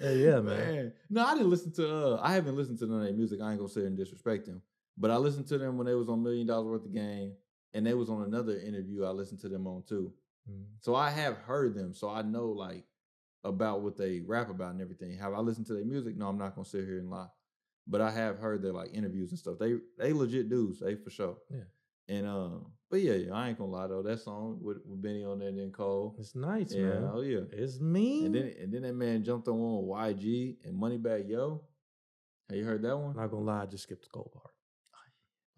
[0.00, 0.92] Yeah, yeah, man.
[1.10, 2.14] No, I didn't listen to.
[2.16, 3.40] Uh, I haven't listened to none of their music.
[3.40, 4.62] I ain't gonna sit and disrespect them,
[4.96, 7.34] but I listened to them when they was on Million Dollars Worth of Game,
[7.74, 9.04] and they was on another interview.
[9.04, 10.12] I listened to them on too.
[10.50, 10.64] Mm.
[10.80, 12.84] So I have heard them, so I know like
[13.44, 15.16] about what they rap about and everything.
[15.18, 16.16] Have I listened to their music?
[16.16, 17.28] No, I'm not gonna sit here and lie.
[17.86, 19.58] But I have heard their like interviews and stuff.
[19.58, 21.36] They they legit dudes, they for sure.
[21.50, 21.64] Yeah.
[22.08, 24.02] And um, but yeah, yeah, I ain't gonna lie though.
[24.02, 26.16] That song with, with Benny on there and then Cole.
[26.18, 27.10] It's nice, yeah, man.
[27.12, 27.40] oh yeah.
[27.52, 28.26] It's mean.
[28.26, 31.62] And then and then that man jumped on one with YG and Moneybagg Yo.
[32.48, 33.14] Have you heard that one?
[33.16, 34.54] Not gonna lie, I just skipped the Cole part.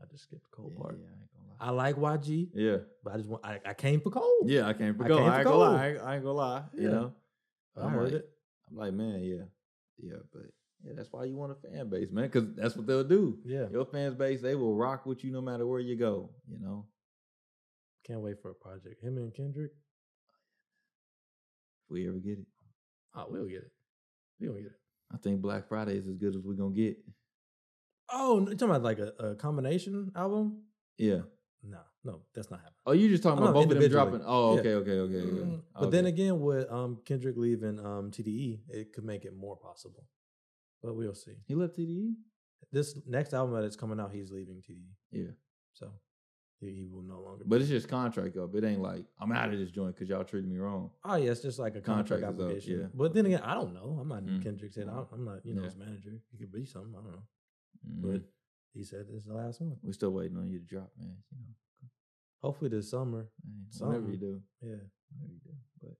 [0.02, 0.98] I just skipped the Cole yeah, part.
[0.98, 1.56] yeah, I ain't gonna lie.
[1.60, 4.40] I like YG, yeah, but I just want I, I came for Cole.
[4.44, 5.16] yeah, I can't I forget.
[5.16, 5.82] came I, for ain't gonna lie.
[5.82, 6.62] I ain't, I ain't gonna lie.
[6.74, 7.12] You know,
[7.76, 8.28] I I'm heard like- it.
[8.70, 9.44] I'm like, man, yeah,
[9.98, 10.42] yeah, but
[10.84, 13.38] yeah, that's why you want a fan base, man, because that's what they'll do.
[13.44, 13.66] Yeah.
[13.70, 16.30] Your fans base, they will rock with you no matter where you go.
[16.48, 16.86] You know,
[18.06, 19.02] Can't wait for a project.
[19.02, 19.70] Him and Kendrick.
[21.84, 22.46] if we ever get it,
[23.14, 23.70] Oh, we'll get it.
[24.40, 24.72] We'll get it.
[25.12, 26.96] I think Black Friday is as good as we're gonna get.
[28.10, 30.62] Oh, you talking about like a, a combination album?
[30.98, 31.20] Yeah.
[32.04, 32.80] No, that's not happening.
[32.84, 34.22] Oh, you just talking Oh, about both of them dropping?
[34.24, 34.60] Oh, Yeah.
[34.60, 35.40] okay, okay, okay, okay.
[35.46, 39.56] Mm, But then again, with um Kendrick leaving um TDE, it could make it more
[39.56, 40.08] possible.
[40.82, 41.36] But we'll see.
[41.46, 42.14] he left TDE.
[42.72, 45.30] This next album that is coming out, he's leaving TDE, Yeah.
[45.74, 45.92] so
[46.58, 47.44] he, he will no longer.
[47.46, 48.52] But it's just contract up.
[48.54, 50.90] It ain't like I'm out of this joint because y'all treated me wrong.
[51.04, 52.80] oh yeah, it's just like a contract, Contract is up, application.
[52.80, 52.86] yeah.
[52.94, 53.98] But then again, I don't know.
[54.00, 54.42] I'm not Mm.
[54.42, 54.88] Kendrick's head.
[54.88, 55.66] I'm not you know Yeah.
[55.68, 56.18] his manager.
[56.32, 56.94] He could be something.
[56.98, 57.22] I don't know.
[57.88, 58.02] Mhm.
[58.12, 58.22] But
[58.72, 59.76] he said this is the last one.
[59.82, 61.16] we're still waiting on you to drop, man.
[61.30, 61.54] You know,
[62.42, 63.28] Hopefully this summer.
[63.44, 64.68] man, whenever you do, Yeah.
[65.10, 65.50] whenever you do.
[65.80, 65.92] But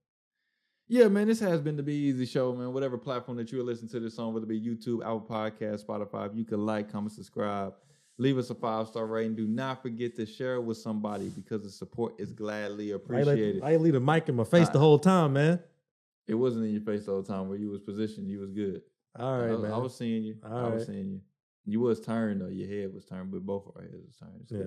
[0.87, 2.73] yeah, man, this has been the Be Eazy Show, man.
[2.73, 5.85] Whatever platform that you are listening to this on, whether it be YouTube, Apple Podcast,
[5.85, 7.73] Spotify, if you can like, comment, subscribe,
[8.17, 9.35] leave us a five star rating.
[9.35, 13.63] Do not forget to share it with somebody because the support is gladly I appreciated.
[13.63, 15.59] I leave the mic in my face the whole time, man.
[16.27, 18.29] it wasn't in your face all the time where you was positioned.
[18.29, 18.81] You was good.
[19.17, 19.71] All right, I, man.
[19.71, 20.35] I was seeing you.
[20.43, 20.95] All I was right.
[20.95, 21.21] seeing you.
[21.65, 22.47] You was turned though.
[22.47, 24.41] Your head was turned, but both of our heads was turned.
[24.41, 24.63] It's Yeah.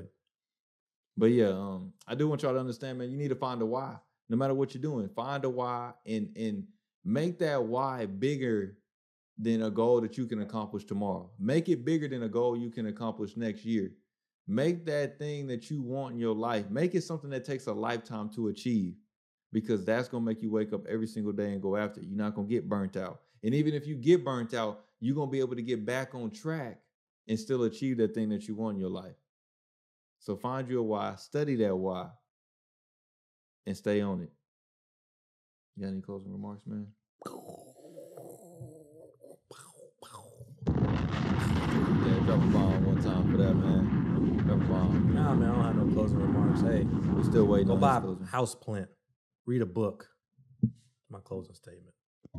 [1.16, 3.10] But yeah, um, I do want y'all to understand, man.
[3.10, 3.96] You need to find a why.
[4.28, 6.64] No matter what you're doing, find a why and and
[7.04, 8.76] make that why bigger
[9.38, 11.30] than a goal that you can accomplish tomorrow.
[11.38, 13.92] Make it bigger than a goal you can accomplish next year.
[14.48, 16.70] Make that thing that you want in your life.
[16.70, 18.94] Make it something that takes a lifetime to achieve
[19.52, 22.06] because that's to make you wake up every single day and go after it.
[22.06, 23.20] You're not to get burnt out.
[23.42, 26.30] And even if you get burnt out, you're to be able to get back on
[26.30, 26.80] track
[27.28, 29.14] and still achieve that thing that you want in your life.
[30.26, 32.08] So find your why, study that why,
[33.64, 34.32] and stay on it.
[35.76, 36.88] You got any closing remarks, man?
[42.04, 44.42] Yeah, drop a bomb one time for that, man.
[44.44, 45.14] Drop a bomb.
[45.14, 46.60] Nah, man, I don't have no closing remarks.
[46.60, 46.82] Hey,
[47.14, 48.88] We're still waiting go on buy his a house plant.
[49.46, 50.08] Read a book.
[51.08, 51.94] My closing statement.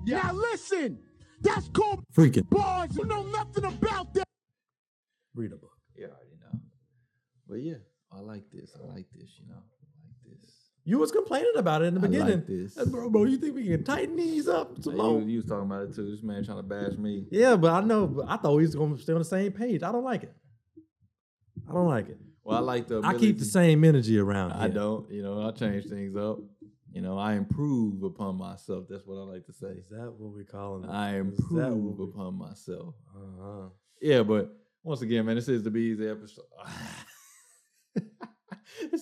[0.06, 1.00] Now listen,
[1.40, 2.98] that's called Freaking bars.
[2.98, 4.28] You know nothing about that.
[5.34, 5.72] read a book.
[5.96, 6.60] Yeah, I already know.
[7.48, 7.76] But yeah,
[8.12, 8.76] I like this.
[8.76, 9.56] I like this, you know.
[9.56, 10.52] I like this.
[10.84, 12.36] You was complaining about it in the I beginning.
[12.38, 12.76] like this.
[12.86, 15.84] Bro, bro, you think we can tighten these up Hey, you, you was talking about
[15.84, 16.10] it too.
[16.10, 17.26] This man trying to bash me.
[17.30, 18.08] Yeah, but I know.
[18.08, 19.84] But I thought we was gonna stay on the same page.
[19.84, 20.34] I don't like it.
[21.70, 22.18] I don't like it.
[22.44, 24.54] Well, I like the I keep the same energy around.
[24.54, 24.76] I here.
[24.76, 25.12] don't.
[25.12, 26.40] You know, I change things up.
[26.94, 28.86] You know, I improve upon myself.
[28.90, 29.68] That's what I like to say.
[29.68, 30.90] Is that what we calling it?
[30.90, 32.96] I improve upon myself.
[33.14, 33.68] Uh-huh.
[34.02, 36.46] Yeah, but once again, man, this is the Be Eazy episode.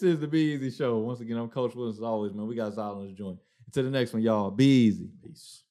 [0.01, 0.97] this is the Be Eazy show.
[0.97, 2.47] Once again, I'm Coach Williz as always, man.
[2.47, 3.39] We got Zyler on the joint.
[3.65, 4.51] Until the next one, y'all.
[4.51, 5.09] Be easy.
[5.23, 5.64] Peace.